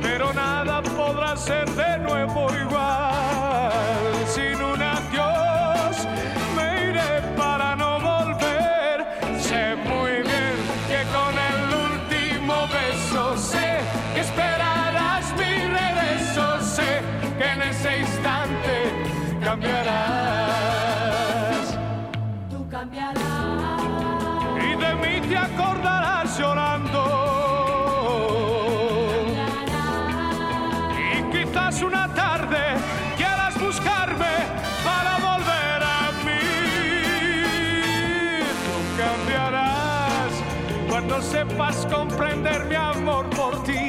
pero 0.00 0.32
nada 0.32 0.82
podrá 0.82 1.36
ser 1.36 1.68
de 1.70 1.98
nuevo 1.98 2.46
igual. 2.54 3.72
Sin 4.26 4.62
un 4.62 4.80
adiós 4.80 6.06
me 6.56 6.90
iré 6.90 7.22
para 7.36 7.74
no 7.76 7.98
volver. 8.00 9.06
Sé 9.38 9.74
muy 9.76 10.22
bien 10.30 10.54
que 10.88 11.02
con 11.16 11.34
el 11.50 11.74
último 11.90 12.68
beso 12.68 13.36
sé 13.36 13.80
que 14.14 14.20
esperarás 14.20 15.32
mi 15.36 15.54
regreso. 15.78 16.60
Sé 16.60 17.02
que 17.38 17.44
en 17.44 17.62
ese 17.62 17.98
instante 17.98 18.92
cambiarás. 19.42 20.38
Tú 22.50 22.68
cambiarás. 22.68 23.31
Y 25.16 25.20
te 25.20 25.36
acordarás 25.36 26.38
llorando. 26.38 27.02
Y 31.18 31.22
quizás 31.32 31.82
una 31.82 32.12
tarde 32.14 32.58
quieras 33.16 33.60
buscarme 33.60 34.34
para 34.84 35.12
volver 35.28 35.82
a 35.82 36.10
mí. 36.24 36.44
Tú 38.64 38.76
cambiarás 39.02 40.32
cuando 40.88 41.20
sepas 41.20 41.86
comprender 41.86 42.64
mi 42.66 42.74
amor 42.74 43.28
por 43.30 43.62
ti. 43.64 43.81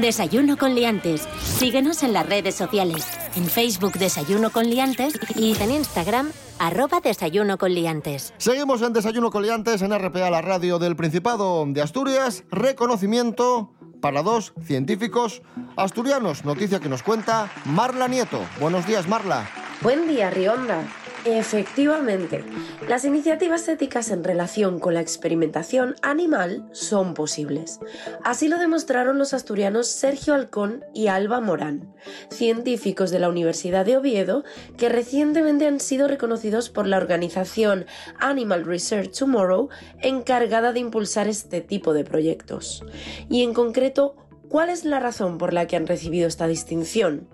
Desayuno 0.00 0.56
con 0.56 0.74
liantes. 0.74 1.28
Síguenos 1.42 2.02
en 2.02 2.12
las 2.12 2.26
redes 2.26 2.54
sociales. 2.54 3.06
En 3.34 3.44
Facebook 3.44 3.94
Desayuno 3.94 4.50
con 4.50 4.68
liantes 4.68 5.18
y 5.34 5.56
en 5.60 5.70
Instagram 5.70 6.30
arroba 6.58 7.00
Desayuno 7.00 7.58
con 7.58 7.74
liantes. 7.74 8.32
Seguimos 8.38 8.82
en 8.82 8.92
Desayuno 8.92 9.30
Coliantes 9.30 9.82
en 9.82 9.96
RPA, 9.96 10.30
la 10.30 10.42
radio 10.42 10.78
del 10.78 10.96
Principado 10.96 11.64
de 11.66 11.82
Asturias. 11.82 12.44
Reconocimiento 12.50 13.72
para 14.00 14.22
dos 14.22 14.54
científicos 14.62 15.42
asturianos. 15.76 16.44
Noticia 16.44 16.80
que 16.80 16.88
nos 16.88 17.02
cuenta 17.02 17.50
Marla 17.64 18.08
Nieto. 18.08 18.40
Buenos 18.60 18.86
días, 18.86 19.08
Marla. 19.08 19.48
Buen 19.82 20.08
día, 20.08 20.30
Rionda. 20.30 20.84
Efectivamente, 21.26 22.44
las 22.88 23.04
iniciativas 23.04 23.66
éticas 23.66 24.12
en 24.12 24.22
relación 24.22 24.78
con 24.78 24.94
la 24.94 25.00
experimentación 25.00 25.96
animal 26.00 26.68
son 26.70 27.14
posibles. 27.14 27.80
Así 28.22 28.46
lo 28.46 28.58
demostraron 28.58 29.18
los 29.18 29.34
asturianos 29.34 29.88
Sergio 29.88 30.34
Alcón 30.34 30.84
y 30.94 31.08
Alba 31.08 31.40
Morán, 31.40 31.92
científicos 32.30 33.10
de 33.10 33.18
la 33.18 33.28
Universidad 33.28 33.84
de 33.84 33.96
Oviedo 33.96 34.44
que 34.76 34.88
recientemente 34.88 35.66
han 35.66 35.80
sido 35.80 36.06
reconocidos 36.06 36.70
por 36.70 36.86
la 36.86 36.96
organización 36.96 37.86
Animal 38.20 38.64
Research 38.64 39.10
Tomorrow 39.10 39.68
encargada 40.02 40.72
de 40.72 40.78
impulsar 40.78 41.26
este 41.26 41.60
tipo 41.60 41.92
de 41.92 42.04
proyectos. 42.04 42.84
Y 43.28 43.42
en 43.42 43.52
concreto, 43.52 44.14
¿cuál 44.48 44.70
es 44.70 44.84
la 44.84 45.00
razón 45.00 45.38
por 45.38 45.52
la 45.52 45.66
que 45.66 45.76
han 45.76 45.86
recibido 45.86 46.28
esta 46.28 46.46
distinción? 46.46 47.28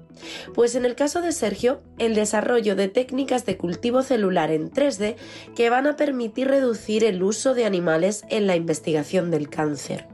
Pues 0.54 0.74
en 0.74 0.84
el 0.84 0.94
caso 0.94 1.22
de 1.22 1.32
Sergio, 1.32 1.82
el 1.98 2.14
desarrollo 2.14 2.76
de 2.76 2.88
técnicas 2.88 3.46
de 3.46 3.56
cultivo 3.56 4.02
celular 4.02 4.50
en 4.50 4.70
3D 4.70 5.16
que 5.54 5.70
van 5.70 5.86
a 5.86 5.96
permitir 5.96 6.48
reducir 6.48 7.04
el 7.04 7.22
uso 7.22 7.54
de 7.54 7.64
animales 7.64 8.24
en 8.28 8.46
la 8.46 8.56
investigación 8.56 9.30
del 9.30 9.48
cáncer. 9.48 10.11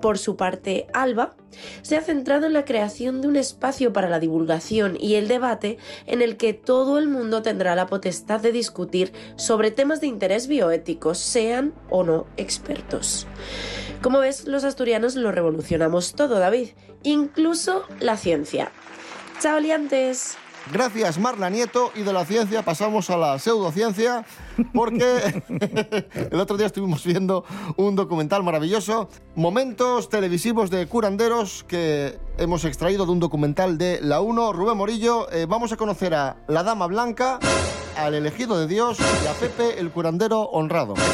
Por 0.00 0.18
su 0.18 0.36
parte, 0.36 0.86
Alba 0.92 1.34
se 1.82 1.96
ha 1.96 2.02
centrado 2.02 2.46
en 2.46 2.52
la 2.52 2.64
creación 2.64 3.20
de 3.20 3.28
un 3.28 3.36
espacio 3.36 3.92
para 3.92 4.08
la 4.08 4.20
divulgación 4.20 4.96
y 5.00 5.14
el 5.14 5.28
debate 5.28 5.78
en 6.06 6.22
el 6.22 6.36
que 6.36 6.52
todo 6.52 6.98
el 6.98 7.08
mundo 7.08 7.42
tendrá 7.42 7.74
la 7.74 7.86
potestad 7.86 8.40
de 8.40 8.52
discutir 8.52 9.12
sobre 9.36 9.70
temas 9.70 10.00
de 10.00 10.06
interés 10.06 10.46
bioético, 10.46 11.14
sean 11.14 11.74
o 11.90 12.04
no 12.04 12.26
expertos. 12.36 13.26
Como 14.02 14.20
ves, 14.20 14.46
los 14.46 14.64
asturianos 14.64 15.16
lo 15.16 15.32
revolucionamos 15.32 16.14
todo, 16.14 16.38
David, 16.38 16.68
incluso 17.02 17.84
la 18.00 18.16
ciencia. 18.16 18.70
Chao, 19.40 19.58
liantes. 19.58 20.36
Gracias, 20.72 21.18
Marla 21.18 21.50
Nieto. 21.50 21.92
Y 21.94 22.02
de 22.02 22.12
la 22.12 22.24
ciencia 22.24 22.62
pasamos 22.62 23.10
a 23.10 23.16
la 23.16 23.38
pseudociencia, 23.38 24.24
porque 24.72 25.42
el 26.30 26.40
otro 26.40 26.56
día 26.56 26.66
estuvimos 26.66 27.04
viendo 27.04 27.44
un 27.76 27.96
documental 27.96 28.42
maravilloso, 28.42 29.08
momentos 29.34 30.08
televisivos 30.08 30.70
de 30.70 30.86
curanderos 30.86 31.64
que 31.64 32.18
hemos 32.38 32.64
extraído 32.64 33.06
de 33.06 33.12
un 33.12 33.20
documental 33.20 33.78
de 33.78 34.00
La 34.02 34.20
1. 34.20 34.52
Rubén 34.52 34.76
Morillo, 34.76 35.30
eh, 35.32 35.46
vamos 35.48 35.72
a 35.72 35.76
conocer 35.76 36.14
a 36.14 36.36
la 36.46 36.62
Dama 36.62 36.86
Blanca, 36.86 37.38
al 37.96 38.14
elegido 38.14 38.58
de 38.60 38.66
Dios 38.66 38.98
y 39.00 39.26
a 39.26 39.32
Pepe, 39.32 39.80
el 39.80 39.90
curandero 39.90 40.42
honrado. 40.42 40.94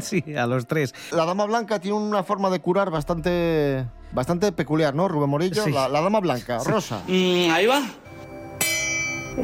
Sí, 0.00 0.22
a 0.36 0.46
los 0.46 0.66
tres. 0.66 0.92
La 1.12 1.24
Dama 1.24 1.46
Blanca 1.46 1.78
tiene 1.78 1.96
una 1.96 2.24
forma 2.24 2.50
de 2.50 2.60
curar 2.60 2.90
bastante, 2.90 3.86
bastante 4.12 4.50
peculiar, 4.52 4.94
¿no, 4.94 5.08
Rubén 5.08 5.30
Morillo? 5.30 5.62
Sí. 5.64 5.70
La, 5.70 5.88
la 5.88 6.00
Dama 6.00 6.20
Blanca, 6.20 6.58
rosa. 6.64 7.02
ahí 7.06 7.66
va. 7.66 7.82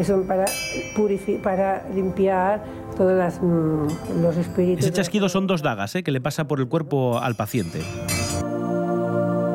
Son 0.04 0.24
para, 0.24 0.46
para 1.42 1.88
limpiar 1.94 2.64
todos 2.96 3.12
las, 3.12 3.40
mm, 3.42 4.22
los 4.22 4.36
espíritus. 4.36 4.84
Ese 4.84 4.92
chasquido 4.92 5.28
son 5.28 5.46
dos 5.46 5.62
dagas 5.62 5.94
¿eh? 5.94 6.02
que 6.02 6.10
le 6.10 6.20
pasa 6.20 6.46
por 6.46 6.60
el 6.60 6.68
cuerpo 6.68 7.18
al 7.18 7.34
paciente. 7.34 7.80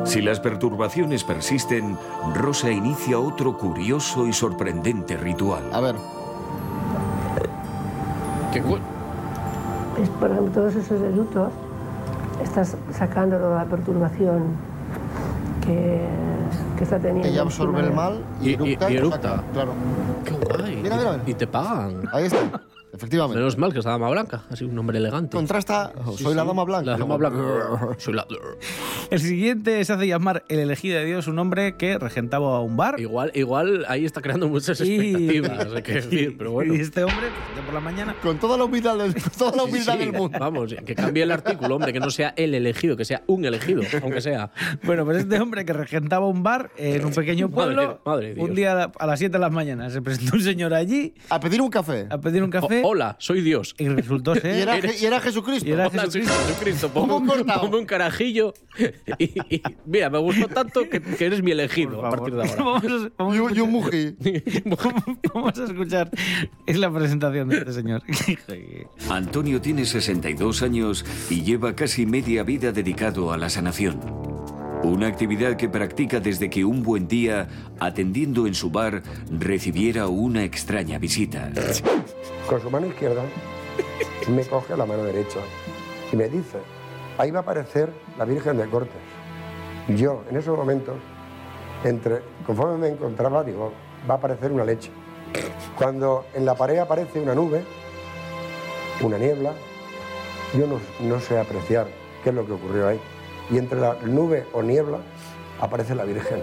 Si 0.04 0.22
las 0.22 0.38
perturbaciones 0.38 1.24
persisten, 1.24 1.96
Rosa 2.34 2.70
inicia 2.70 3.18
otro 3.18 3.58
curioso 3.58 4.26
y 4.26 4.32
sorprendente 4.32 5.16
ritual. 5.16 5.64
A 5.72 5.80
ver. 5.80 5.96
Es, 10.02 10.08
por 10.08 10.30
ejemplo, 10.30 10.52
todos 10.52 10.74
esos 10.76 11.00
erutos, 11.02 11.52
estás 12.42 12.76
sacando 12.92 13.36
toda 13.36 13.64
la 13.64 13.64
perturbación 13.64 14.56
que, 15.64 16.00
que 16.76 16.84
está 16.84 16.98
teniendo. 16.98 17.26
Ella 17.28 17.42
absorbe 17.42 17.80
el 17.80 17.92
mal 17.92 18.22
y, 18.40 18.50
Y- 18.50 18.52
y- 18.52 18.96
eructa. 18.96 19.42
Claro. 19.52 19.72
Qué 20.24 20.32
guay. 20.32 20.76
Mira, 20.76 20.96
mira, 20.96 21.10
mira. 21.12 21.22
Y 21.26 21.34
te 21.34 21.46
pagan. 21.46 22.02
Ahí 22.12 22.24
está. 22.26 22.38
Efectivamente. 22.96 23.38
Menos 23.38 23.58
mal 23.58 23.72
que 23.72 23.78
es 23.80 23.84
la 23.84 23.92
dama 23.92 24.08
blanca, 24.10 24.44
así 24.50 24.64
un 24.64 24.74
nombre 24.74 24.98
elegante. 24.98 25.36
Contrasta, 25.36 25.92
Sí, 26.16 26.24
soy 26.24 26.34
la 26.34 26.44
dama 26.44 26.64
blanca. 26.64 26.92
La 26.92 26.98
dama 26.98 27.16
blanca. 27.16 27.94
Soy 27.98 28.14
la... 28.14 28.26
El 29.10 29.20
siguiente 29.20 29.84
se 29.84 29.92
hace 29.92 30.06
llamar 30.06 30.44
el 30.48 30.58
elegido 30.60 30.98
de 30.98 31.04
Dios, 31.04 31.26
un 31.28 31.38
hombre 31.38 31.76
que 31.76 31.98
regentaba 31.98 32.60
un 32.60 32.76
bar. 32.76 32.98
Igual, 32.98 33.30
igual 33.34 33.84
ahí 33.88 34.04
está 34.04 34.20
creando 34.22 34.48
muchas 34.48 34.80
expectativas, 34.80 35.72
hay 35.74 35.82
que 35.82 35.92
decir, 35.94 36.34
pero 36.38 36.52
bueno. 36.52 36.74
Y 36.74 36.80
este 36.80 37.04
hombre, 37.04 37.26
de 37.26 37.62
por 37.64 37.74
la 37.74 37.80
mañana, 37.80 38.14
Con 38.22 38.38
toda 38.38 38.56
la 38.56 38.64
humildad 38.64 38.96
del, 38.98 39.14
toda 39.38 39.54
la 39.56 39.64
humildad 39.64 39.92
Sí, 39.94 39.98
del 39.98 40.12
mundo. 40.12 40.38
Vamos, 40.40 40.74
que 40.84 40.94
cambie 40.94 41.22
el 41.22 41.30
artículo, 41.30 41.76
hombre, 41.76 41.92
que 41.92 42.00
no 42.00 42.10
sea 42.10 42.32
el 42.36 42.54
elegido, 42.54 42.96
que 42.96 43.04
sea 43.04 43.22
un 43.26 43.44
elegido, 43.44 43.82
aunque 44.02 44.20
sea. 44.20 44.50
Bueno, 44.84 45.04
pues 45.04 45.18
este 45.18 45.38
hombre 45.40 45.64
que 45.64 45.72
regentaba 45.72 46.26
un 46.26 46.42
bar 46.42 46.70
en 46.76 47.04
un 47.04 47.12
pequeño 47.12 47.48
Madre- 47.48 47.74
pueblo, 47.74 48.00
madre 48.04 48.34
Dios. 48.34 48.48
un 48.48 48.54
día 48.54 48.90
a 48.98 49.06
las 49.06 49.18
7 49.18 49.32
de 49.32 49.38
la 49.38 49.50
mañana 49.50 49.90
se 49.90 50.00
presentó 50.02 50.36
un 50.36 50.42
señor 50.42 50.72
allí 50.74 51.14
A 51.30 51.38
pedir 51.40 51.60
un 51.60 51.70
café. 51.70 52.06
a 52.10 52.18
pedir 52.18 52.42
un 52.42 52.50
café 52.50 52.82
O- 52.84 52.85
hola, 52.86 53.16
soy 53.18 53.40
Dios. 53.40 53.74
y 53.78 53.88
resultó 53.88 54.34
ser... 54.40 54.56
Y 54.56 54.60
era, 54.62 54.78
y 54.94 55.04
era 55.04 55.20
Jesucristo. 55.20 55.68
Y 55.68 55.72
era 55.72 55.88
Hola, 55.88 56.02
soy 56.10 56.22
Jesucristo. 56.22 56.46
Jesucristo. 56.48 56.88
Ponme 56.90 57.08
¿Cómo 57.08 57.16
un, 57.16 57.26
cortado? 57.38 57.60
ponme 57.62 57.76
un 57.78 57.86
carajillo. 57.86 58.54
Y, 59.18 59.24
y- 59.56 59.62
mira, 59.86 60.10
me 60.10 60.18
gustó 60.18 60.48
tanto 60.48 60.88
que, 60.88 61.00
que 61.00 61.26
eres 61.26 61.42
mi 61.42 61.50
elegido 61.52 62.04
a 62.04 62.10
partir 62.10 62.34
de 62.34 62.42
ahora. 62.48 62.56
Vamos 62.62 62.84
a, 62.86 63.10
vamos 63.18 63.34
a 63.34 63.36
Y, 63.36 63.40
un- 63.40 63.56
y 63.56 63.60
un 63.60 63.70
muji. 63.70 64.16
Vamos 65.34 65.58
a 65.58 65.64
escuchar. 65.64 66.10
Es 66.66 66.78
la 66.78 66.90
presentación 66.92 67.48
de 67.48 67.58
este 67.58 67.72
señor. 67.72 68.02
Antonio 69.10 69.60
tiene 69.60 69.84
62 69.84 70.62
años 70.62 71.04
y 71.30 71.42
lleva 71.42 71.74
casi 71.74 72.06
media 72.06 72.42
vida 72.42 72.72
dedicado 72.72 73.32
a 73.32 73.36
la 73.38 73.48
sanación. 73.50 74.00
Una 74.86 75.08
actividad 75.08 75.56
que 75.56 75.68
practica 75.68 76.20
desde 76.20 76.48
que 76.48 76.64
un 76.64 76.84
buen 76.84 77.08
día, 77.08 77.48
atendiendo 77.80 78.46
en 78.46 78.54
su 78.54 78.70
bar, 78.70 79.02
recibiera 79.28 80.06
una 80.06 80.44
extraña 80.44 80.96
visita. 80.98 81.50
Con 82.48 82.62
su 82.62 82.70
mano 82.70 82.86
izquierda 82.86 83.22
me 84.28 84.44
coge 84.44 84.76
la 84.76 84.86
mano 84.86 85.02
derecha 85.02 85.40
y 86.12 86.16
me 86.16 86.28
dice, 86.28 86.58
ahí 87.18 87.32
va 87.32 87.40
a 87.40 87.42
aparecer 87.42 87.92
la 88.16 88.24
Virgen 88.24 88.58
de 88.58 88.66
Cortes. 88.68 88.94
Yo, 89.88 90.22
en 90.30 90.36
esos 90.36 90.56
momentos, 90.56 90.94
conforme 92.46 92.78
me 92.78 92.88
encontraba, 92.88 93.42
digo, 93.42 93.72
va 94.08 94.14
a 94.14 94.18
aparecer 94.18 94.52
una 94.52 94.64
leche. 94.64 94.92
Cuando 95.76 96.26
en 96.32 96.46
la 96.46 96.54
pared 96.54 96.78
aparece 96.78 97.20
una 97.20 97.34
nube, 97.34 97.64
una 99.02 99.18
niebla, 99.18 99.52
yo 100.56 100.66
no 101.00 101.20
sé 101.20 101.40
apreciar 101.40 101.88
qué 102.22 102.30
es 102.30 102.34
lo 102.36 102.46
que 102.46 102.52
ocurrió 102.52 102.86
ahí. 102.86 103.00
Y 103.50 103.58
entre 103.58 103.80
la 103.80 103.94
nube 104.04 104.44
o 104.52 104.62
niebla 104.62 104.98
aparece 105.60 105.94
la 105.94 106.04
Virgen. 106.04 106.42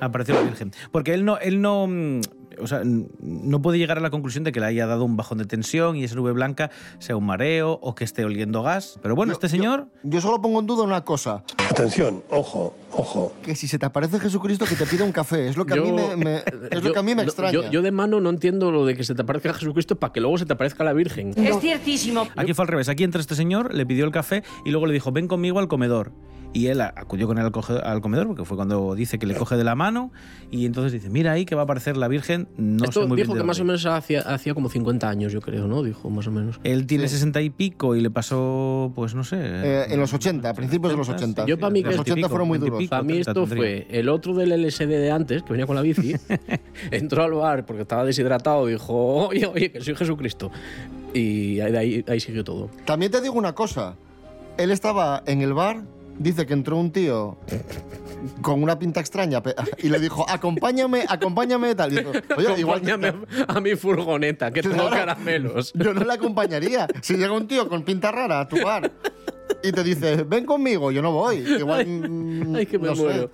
Apareció 0.00 0.34
la 0.34 0.42
Virgen. 0.42 0.72
Porque 0.90 1.14
él 1.14 1.24
no, 1.24 1.38
él 1.38 1.60
no, 1.60 1.86
mm, 1.86 2.20
o 2.60 2.66
sea, 2.66 2.82
no 2.84 3.62
puede 3.62 3.78
llegar 3.78 3.98
a 3.98 4.00
la 4.00 4.10
conclusión 4.10 4.44
de 4.44 4.52
que 4.52 4.60
le 4.60 4.66
haya 4.66 4.86
dado 4.86 5.04
un 5.04 5.16
bajón 5.16 5.38
de 5.38 5.44
tensión 5.44 5.96
y 5.96 6.04
esa 6.04 6.14
nube 6.14 6.32
blanca 6.32 6.70
sea 6.98 7.16
un 7.16 7.26
mareo 7.26 7.78
o 7.82 7.94
que 7.94 8.04
esté 8.04 8.24
oliendo 8.24 8.62
gas. 8.62 8.98
Pero 9.02 9.14
bueno, 9.14 9.32
este 9.32 9.48
señor... 9.48 9.88
Yo 10.02 10.20
solo 10.20 10.40
pongo 10.40 10.60
en 10.60 10.66
duda 10.66 10.82
una 10.84 11.04
cosa. 11.04 11.42
Atención, 11.70 12.22
ojo, 12.30 12.74
ojo. 12.92 13.32
Que 13.42 13.54
si 13.54 13.68
se 13.68 13.78
te 13.78 13.86
aparece 13.86 14.18
Jesucristo, 14.20 14.64
que 14.66 14.74
te 14.76 14.86
pida 14.86 15.04
un 15.04 15.12
café. 15.12 15.48
Es 15.48 15.56
lo 15.56 15.66
que 15.66 15.74
a 15.74 15.82
mí 15.82 15.92
me, 15.92 16.16
me- 16.16 16.36
es 16.36 16.44
lo 16.74 16.80
yo- 16.80 16.92
que 16.92 16.98
a 16.98 17.02
mí 17.02 17.14
me 17.14 17.22
extraña. 17.22 17.52
Yo, 17.52 17.70
yo 17.70 17.82
de 17.82 17.90
mano 17.92 18.20
no 18.20 18.30
entiendo 18.30 18.70
lo 18.70 18.84
de 18.86 18.96
que 18.96 19.04
se 19.04 19.14
te 19.14 19.22
aparezca 19.22 19.52
Jesucristo 19.54 19.96
para 19.96 20.12
que 20.12 20.20
luego 20.20 20.38
se 20.38 20.46
te 20.46 20.52
aparezca 20.52 20.84
la 20.84 20.92
Virgen. 20.92 21.32
Es 21.36 21.58
ciertísimo. 21.60 22.26
Aquí 22.36 22.54
fue 22.54 22.62
al 22.64 22.68
revés. 22.68 22.88
Aquí 22.88 23.04
entra 23.04 23.20
este 23.20 23.34
señor, 23.34 23.74
le 23.74 23.84
pidió 23.86 24.04
el 24.04 24.12
café 24.12 24.42
y 24.64 24.70
luego 24.70 24.86
le 24.86 24.92
dijo, 24.94 25.12
ven 25.12 25.28
conmigo 25.28 25.58
al 25.58 25.68
comedor. 25.68 26.12
Y 26.56 26.68
él 26.68 26.80
acudió 26.80 27.26
con 27.26 27.36
él 27.36 27.44
al, 27.44 27.52
coge- 27.52 27.82
al 27.82 28.00
comedor, 28.00 28.26
porque 28.28 28.44
fue 28.46 28.56
cuando 28.56 28.94
dice 28.94 29.18
que 29.18 29.26
le 29.26 29.34
coge 29.34 29.56
de 29.58 29.64
la 29.64 29.74
mano. 29.74 30.10
Y 30.50 30.64
entonces 30.64 30.90
dice, 30.92 31.10
mira 31.10 31.32
ahí 31.32 31.44
que 31.44 31.54
va 31.54 31.60
a 31.60 31.64
aparecer 31.64 31.98
la 31.98 32.08
Virgen. 32.08 32.48
No 32.56 32.84
Esto 32.84 33.02
sé 33.02 33.06
muy 33.06 33.16
bien 33.16 33.26
dijo 33.26 33.34
de 33.34 33.40
que 33.42 33.46
más 33.46 33.58
o 33.58 33.60
dónde". 33.60 33.72
menos 33.74 33.84
hacía, 33.86 34.20
hacía 34.22 34.54
como 34.54 34.70
50 34.70 35.06
años, 35.06 35.32
yo 35.32 35.42
creo, 35.42 35.68
¿no? 35.68 35.82
Dijo 35.82 36.08
más 36.08 36.26
o 36.28 36.30
menos. 36.30 36.58
Él 36.64 36.86
tiene 36.86 37.08
60 37.08 37.42
y 37.42 37.50
pico 37.50 37.94
y 37.94 38.00
le 38.00 38.10
pasó, 38.10 38.90
pues 38.94 39.14
no 39.14 39.22
sé. 39.22 39.36
Eh, 39.38 39.84
en 39.90 40.00
los 40.00 40.14
80, 40.14 40.48
a 40.48 40.54
principios 40.54 40.92
de 40.92 40.96
los 40.96 41.08
80. 41.10 41.44
Yo 41.44 41.58
para 41.58 41.70
mí 41.70 41.82
que 41.82 41.90
los 41.90 41.98
80 41.98 42.28
fueron 42.30 42.48
muy 42.48 42.58
duros. 42.58 42.82
Para 42.88 43.02
mí 43.02 43.18
esto 43.18 43.46
fue 43.46 43.86
el 43.90 44.08
otro 44.08 44.34
del 44.34 44.50
LSD 44.62 44.86
de 44.88 45.10
antes, 45.10 45.42
que 45.42 45.52
venía 45.52 45.66
con 45.66 45.76
la 45.76 45.82
bici, 45.82 46.14
entró 46.90 47.22
al 47.22 47.32
bar 47.32 47.66
porque 47.66 47.82
estaba 47.82 48.04
deshidratado, 48.04 48.64
dijo, 48.66 48.94
oye, 49.28 49.44
oye, 49.46 49.70
que 49.70 49.80
soy 49.82 49.94
Jesucristo. 49.94 50.50
Y 51.12 51.60
ahí, 51.60 51.76
ahí, 51.76 52.04
ahí 52.08 52.20
siguió 52.20 52.44
todo. 52.44 52.70
También 52.84 53.12
te 53.12 53.20
digo 53.20 53.34
una 53.34 53.54
cosa. 53.54 53.94
Él 54.58 54.70
estaba 54.70 55.22
en 55.26 55.42
el 55.42 55.52
bar, 55.52 55.82
dice 56.18 56.46
que 56.46 56.52
entró 56.52 56.76
un 56.78 56.90
tío 56.92 57.38
con 58.42 58.62
una 58.62 58.78
pinta 58.78 59.00
extraña 59.00 59.42
y 59.78 59.88
le 59.88 59.98
dijo, 60.00 60.26
acompáñame, 60.28 61.04
acompáñame 61.08 61.74
tal. 61.74 61.92
Y 61.92 61.96
dijo, 61.96 62.12
Oye, 62.36 62.60
igual 62.60 62.76
Acompáñame 62.78 63.26
a 63.48 63.60
mi 63.60 63.76
furgoneta, 63.76 64.50
que 64.50 64.62
tengo 64.62 64.88
caramelos. 64.90 65.72
Yo 65.74 65.94
no 65.94 66.04
le 66.04 66.12
acompañaría. 66.12 66.86
Si 67.02 67.16
llega 67.16 67.32
un 67.32 67.46
tío 67.46 67.68
con 67.68 67.82
pinta 67.82 68.10
rara 68.12 68.40
a 68.40 68.48
tu 68.48 68.62
bar 68.62 68.90
y 69.62 69.72
te 69.72 69.82
dice, 69.82 70.24
ven 70.24 70.44
conmigo, 70.44 70.90
yo 70.90 71.02
no 71.02 71.12
voy. 71.12 71.36
Igual, 71.38 71.86
mm, 71.86 72.56
Ay, 72.56 72.66
que 72.66 72.78
me 72.78 72.88
no 72.88 72.96
sé. 72.96 73.30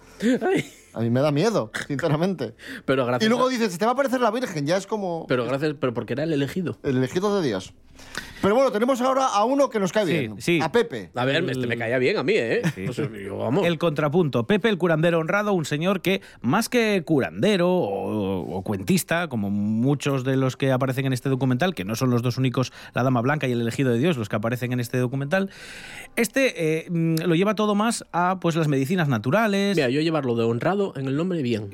A 0.95 1.01
mí 1.01 1.11
me 1.11 1.21
da 1.21 1.31
miedo, 1.31 1.71
sinceramente. 1.87 2.55
Pero 2.85 3.07
gracias. 3.07 3.27
Y 3.27 3.29
luego 3.29 3.49
dices, 3.49 3.77
te 3.77 3.85
va 3.85 3.93
a 3.93 3.95
aparecer 3.95 4.21
la 4.21 4.31
Virgen, 4.31 4.67
ya 4.67 4.77
es 4.77 4.87
como 4.87 5.27
Pero 5.27 5.45
gracias, 5.47 5.75
pero 5.81 5.95
porque 5.95 6.13
era 6.15 6.25
el 6.25 6.33
elegido. 6.33 6.79
el 6.83 6.97
elegido 6.97 7.35
de 7.41 7.47
Dios. 7.47 7.75
Pero 8.41 8.57
bueno, 8.57 8.73
tenemos 8.73 9.01
ahora 9.01 9.27
a 9.29 9.45
uno 9.45 9.71
que 9.71 9.79
nos 9.79 9.93
cae 9.93 10.05
bien, 10.05 10.37
a 10.63 10.73
Pepe. 10.73 11.11
A 11.15 11.25
ver, 11.25 11.49
este 11.49 11.69
me 11.69 11.79
caía 11.79 11.99
bien 11.99 12.17
a 12.17 12.25
mí, 12.25 12.33
¿eh? 12.35 12.63
Pues, 12.75 12.97
yo, 12.97 13.37
vamos. 13.37 13.65
El 13.65 13.79
contrapunto. 13.79 14.49
Pepe, 14.49 14.69
el 14.69 14.79
curandero 14.79 15.21
honrado, 15.21 15.53
un 15.53 15.65
señor 15.65 16.01
que, 16.01 16.23
más 16.41 16.69
que 16.69 17.03
curandero 17.05 17.71
o, 17.71 18.57
o 18.57 18.63
cuentista, 18.63 19.29
como 19.29 19.51
muchos 19.51 20.25
de 20.25 20.37
los 20.37 20.57
que 20.57 20.73
aparecen 20.73 21.07
en 21.07 21.13
este 21.13 21.29
documental, 21.29 21.73
que 21.77 21.85
no 21.85 21.95
son 21.95 22.11
los 22.11 22.23
dos 22.23 22.37
únicos, 22.37 22.73
la 22.95 23.05
Dama 23.05 23.21
Blanca 23.21 23.47
y 23.47 23.53
el 23.53 23.61
elegido 23.61 23.93
de 23.93 23.99
Dios, 23.99 24.17
los 24.17 24.29
que 24.29 24.35
aparecen 24.35 24.73
en 24.73 24.81
este 24.81 24.99
documental, 24.99 25.49
este 26.17 26.81
eh, 26.81 26.91
mm, 26.91 27.19
lo 27.25 27.37
lleva 27.37 27.55
todo 27.55 27.77
más 27.77 28.05
a 28.11 28.41
pues 28.41 28.57
las 28.57 28.67
medicinas 28.67 29.07
naturales. 29.07 29.77
Mira, 29.77 29.89
yo 29.89 30.01
llevarlo 30.01 30.35
de 30.35 30.43
honrado 30.43 30.82
en 30.97 31.07
el 31.07 31.17
nombre 31.17 31.43
bien. 31.43 31.71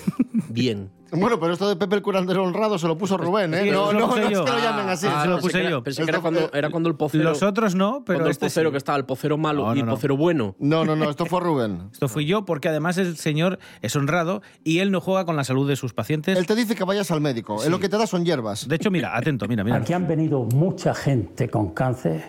bien. 0.48 0.90
Bueno, 1.14 1.38
pero 1.38 1.52
esto 1.52 1.68
de 1.68 1.76
Pepe 1.76 1.96
el 1.96 2.02
curandero 2.02 2.42
honrado 2.42 2.78
se 2.78 2.88
lo 2.88 2.96
puso 2.96 3.18
Rubén, 3.18 3.52
¿eh? 3.52 3.64
Sí, 3.64 3.70
no, 3.70 3.92
no, 3.92 4.08
puse 4.08 4.20
no 4.20 4.28
es 4.28 4.40
que 4.40 4.50
lo 4.50 4.58
llamen 4.58 4.88
así. 4.88 5.06
Ah, 5.10 5.22
se 5.24 5.28
lo 5.28 5.40
puse 5.40 5.68
yo. 5.68 5.82
Pensé 5.82 6.04
que 6.04 6.10
era 6.10 6.20
cuando, 6.20 6.50
era 6.54 6.70
cuando 6.70 6.88
el 6.88 6.94
pocero. 6.96 7.24
Los 7.24 7.42
otros 7.42 7.74
no, 7.74 8.02
pero 8.06 8.20
cuando 8.20 8.30
este 8.30 8.46
el 8.46 8.50
pocero 8.50 8.70
sí. 8.70 8.72
que 8.72 8.78
estaba 8.78 8.96
el 8.96 9.04
pocero 9.04 9.36
malo 9.36 9.66
No, 9.66 9.72
y 9.72 9.74
no, 9.74 9.80
el 9.80 9.86
no. 9.86 9.92
pocero 9.92 10.16
bueno. 10.16 10.56
No, 10.58 10.86
no, 10.86 10.96
no, 10.96 11.10
esto 11.10 11.26
fue 11.26 11.40
Rubén. 11.40 11.82
Esto 11.92 12.08
fui 12.08 12.24
yo 12.24 12.46
porque 12.46 12.70
además 12.70 12.96
el 12.96 13.18
señor 13.18 13.58
es 13.82 13.94
honrado 13.94 14.40
y 14.64 14.78
él 14.78 14.90
no 14.90 15.02
juega 15.02 15.26
con 15.26 15.36
la 15.36 15.44
salud 15.44 15.68
de 15.68 15.76
sus 15.76 15.92
pacientes. 15.92 16.38
Él 16.38 16.46
te 16.46 16.54
dice 16.54 16.74
que 16.74 16.84
vayas 16.84 17.10
al 17.10 17.20
médico. 17.20 17.62
Él 17.62 17.70
lo 17.70 17.78
que 17.78 17.90
te 17.90 17.98
da 17.98 18.06
son 18.06 18.24
hierbas. 18.24 18.66
De 18.66 18.76
hecho, 18.76 18.90
mira, 18.90 19.14
atento, 19.14 19.46
mira, 19.46 19.64
mira. 19.64 19.76
Aquí 19.76 19.92
han 19.92 20.08
venido 20.08 20.44
mucha 20.44 20.94
gente 20.94 21.50
con 21.50 21.74
cáncer 21.74 22.24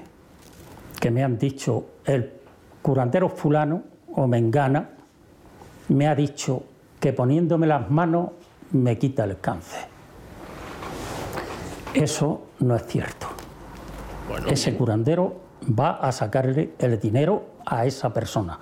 que 1.00 1.10
me 1.10 1.24
han 1.24 1.38
dicho, 1.38 1.86
el 2.06 2.32
curandero 2.82 3.30
fulano 3.30 3.84
o 4.14 4.28
mengana 4.28 4.90
me 5.90 6.08
ha 6.08 6.16
dicho 6.16 6.64
que 7.00 7.14
poniéndome 7.14 7.68
las 7.68 7.90
manos 7.90 8.30
me 8.72 8.98
quita 8.98 9.24
el 9.26 9.40
cáncer. 9.40 9.82
Eso 11.94 12.48
no 12.60 12.76
es 12.76 12.86
cierto. 12.88 13.28
Ese 14.50 14.74
curandero 14.76 15.42
va 15.80 15.98
a 15.98 16.12
sacarle 16.12 16.72
el 16.80 17.00
dinero 17.00 17.46
a 17.66 17.86
esa 17.86 18.12
persona, 18.14 18.58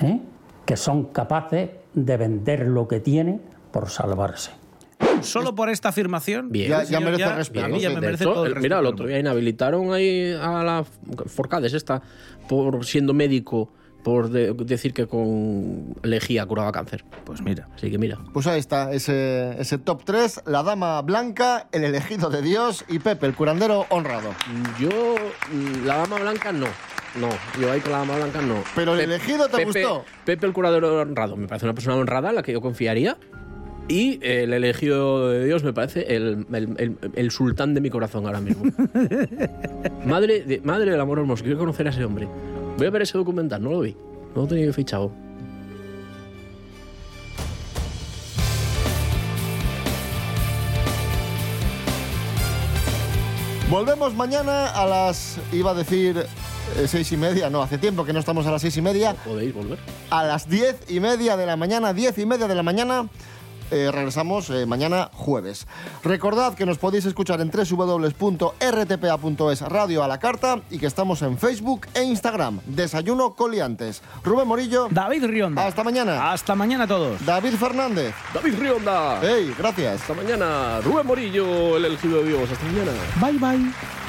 ¿eh? 0.00 0.20
que 0.64 0.76
son 0.76 1.06
capaces 1.06 1.70
de 1.92 2.16
vender 2.16 2.66
lo 2.66 2.88
que 2.88 3.00
tiene 3.00 3.40
por 3.70 3.90
salvarse. 3.90 4.52
Solo 5.20 5.54
por 5.54 5.68
esta 5.70 5.90
afirmación. 5.90 6.50
Bien. 6.50 6.68
Ya- 6.70 6.82
ya 6.84 7.00
merece 7.00 7.32
respeto. 7.34 7.66
a 7.66 7.68
mí 7.68 7.80
ya 7.80 7.90
me 7.90 8.00
merece 8.00 8.24
hecho, 8.24 8.32
todo 8.32 8.46
el 8.46 8.56
mira, 8.56 8.78
el 8.78 8.86
otro 8.86 9.06
día 9.06 9.18
inhabilitaron 9.18 9.92
ahí 9.92 10.32
a 10.32 10.62
la 10.62 10.84
Forcades 11.26 11.72
esta 11.74 12.02
por 12.48 12.84
siendo 12.84 13.12
médico 13.14 13.70
por 14.06 14.30
de- 14.30 14.52
decir 14.52 14.92
que 14.94 15.08
con 15.08 15.96
lejía 16.04 16.46
curaba 16.46 16.70
cáncer. 16.70 17.04
Pues 17.24 17.42
mira. 17.42 17.66
Así 17.74 17.90
que 17.90 17.98
mira. 17.98 18.16
Pues 18.32 18.46
ahí 18.46 18.60
está, 18.60 18.92
ese, 18.92 19.60
ese 19.60 19.78
top 19.78 20.02
3, 20.04 20.42
la 20.46 20.62
dama 20.62 21.02
blanca, 21.02 21.66
el 21.72 21.82
elegido 21.82 22.30
de 22.30 22.40
Dios 22.40 22.84
y 22.88 23.00
Pepe, 23.00 23.26
el 23.26 23.34
curandero 23.34 23.84
honrado. 23.90 24.30
Yo, 24.78 25.16
la 25.84 25.96
dama 25.96 26.20
blanca 26.20 26.52
no. 26.52 26.66
No, 27.20 27.28
yo 27.60 27.72
ahí 27.72 27.80
con 27.80 27.90
la 27.90 27.98
dama 27.98 28.14
blanca 28.14 28.40
no. 28.42 28.62
Pero 28.76 28.92
el 28.92 28.98
Pe- 28.98 29.04
elegido 29.06 29.48
te 29.48 29.56
Pepe- 29.56 29.64
gustó. 29.82 30.04
Pepe 30.24 30.46
el 30.46 30.52
curador 30.52 30.84
honrado. 30.84 31.34
Me 31.36 31.48
parece 31.48 31.66
una 31.66 31.74
persona 31.74 31.96
honrada 31.96 32.28
en 32.28 32.36
la 32.36 32.44
que 32.44 32.52
yo 32.52 32.60
confiaría. 32.60 33.16
Y 33.88 34.20
el 34.24 34.52
elegido 34.52 35.30
de 35.30 35.44
Dios 35.46 35.64
me 35.64 35.72
parece 35.72 36.14
el, 36.14 36.46
el- 36.52 36.74
el- 36.78 36.96
el 37.12 37.30
sultán 37.32 37.74
de 37.74 37.80
mi 37.80 37.90
corazón 37.90 38.24
ahora 38.26 38.40
mismo. 38.40 38.64
madre, 40.06 40.42
de, 40.44 40.60
madre 40.62 40.92
del 40.92 41.00
amor 41.00 41.18
hermoso. 41.18 41.42
Quiero 41.42 41.58
conocer 41.58 41.86
a 41.88 41.90
ese 41.90 42.04
hombre. 42.04 42.28
Voy 42.76 42.86
a 42.86 42.90
ver 42.90 43.02
ese 43.02 43.16
documental, 43.16 43.62
no 43.62 43.70
lo 43.70 43.80
vi. 43.80 43.96
No 44.34 44.42
lo 44.42 44.46
tenía 44.46 44.72
fichado. 44.72 45.10
Volvemos 53.70 54.14
mañana 54.14 54.66
a 54.68 54.86
las, 54.86 55.38
iba 55.52 55.72
a 55.72 55.74
decir, 55.74 56.18
eh, 56.18 56.86
seis 56.86 57.10
y 57.10 57.16
media, 57.16 57.50
no, 57.50 57.62
hace 57.62 57.78
tiempo 57.78 58.04
que 58.04 58.12
no 58.12 58.20
estamos 58.20 58.46
a 58.46 58.52
las 58.52 58.62
seis 58.62 58.76
y 58.76 58.82
media, 58.82 59.14
Podéis 59.24 59.52
volver. 59.52 59.78
a 60.10 60.22
las 60.22 60.48
diez 60.48 60.76
y 60.88 61.00
media 61.00 61.36
de 61.36 61.46
la 61.46 61.56
mañana, 61.56 61.92
diez 61.92 62.16
y 62.18 62.26
media 62.26 62.46
de 62.46 62.54
la 62.54 62.62
mañana. 62.62 63.08
Eh, 63.70 63.90
regresamos 63.92 64.50
eh, 64.50 64.66
mañana 64.66 65.10
jueves. 65.12 65.68
Recordad 66.02 66.54
que 66.54 66.66
nos 66.66 66.78
podéis 66.78 67.04
escuchar 67.06 67.40
en 67.40 67.50
www.rtpa.es 67.50 69.60
Radio 69.62 70.02
a 70.02 70.08
la 70.08 70.18
Carta 70.18 70.60
y 70.70 70.78
que 70.78 70.86
estamos 70.86 71.22
en 71.22 71.38
Facebook 71.38 71.86
e 71.94 72.02
Instagram. 72.04 72.60
Desayuno 72.66 73.34
Coliantes. 73.34 74.02
Rubén 74.24 74.48
Morillo. 74.48 74.88
David 74.90 75.26
Rionda. 75.26 75.66
Hasta 75.66 75.84
mañana. 75.84 76.32
Hasta 76.32 76.54
mañana 76.54 76.84
a 76.84 76.86
todos. 76.86 77.24
David 77.24 77.54
Fernández. 77.54 78.14
David 78.32 78.54
Rionda. 78.58 79.20
Hey, 79.22 79.54
gracias. 79.58 80.02
Hasta 80.02 80.14
mañana. 80.14 80.80
Rubén 80.82 81.06
Morillo, 81.06 81.76
el 81.76 81.84
elegido 81.84 82.22
de 82.22 82.28
Dios. 82.28 82.50
Hasta 82.50 82.64
mañana. 82.64 82.92
Bye, 83.20 83.38
bye. 83.38 84.05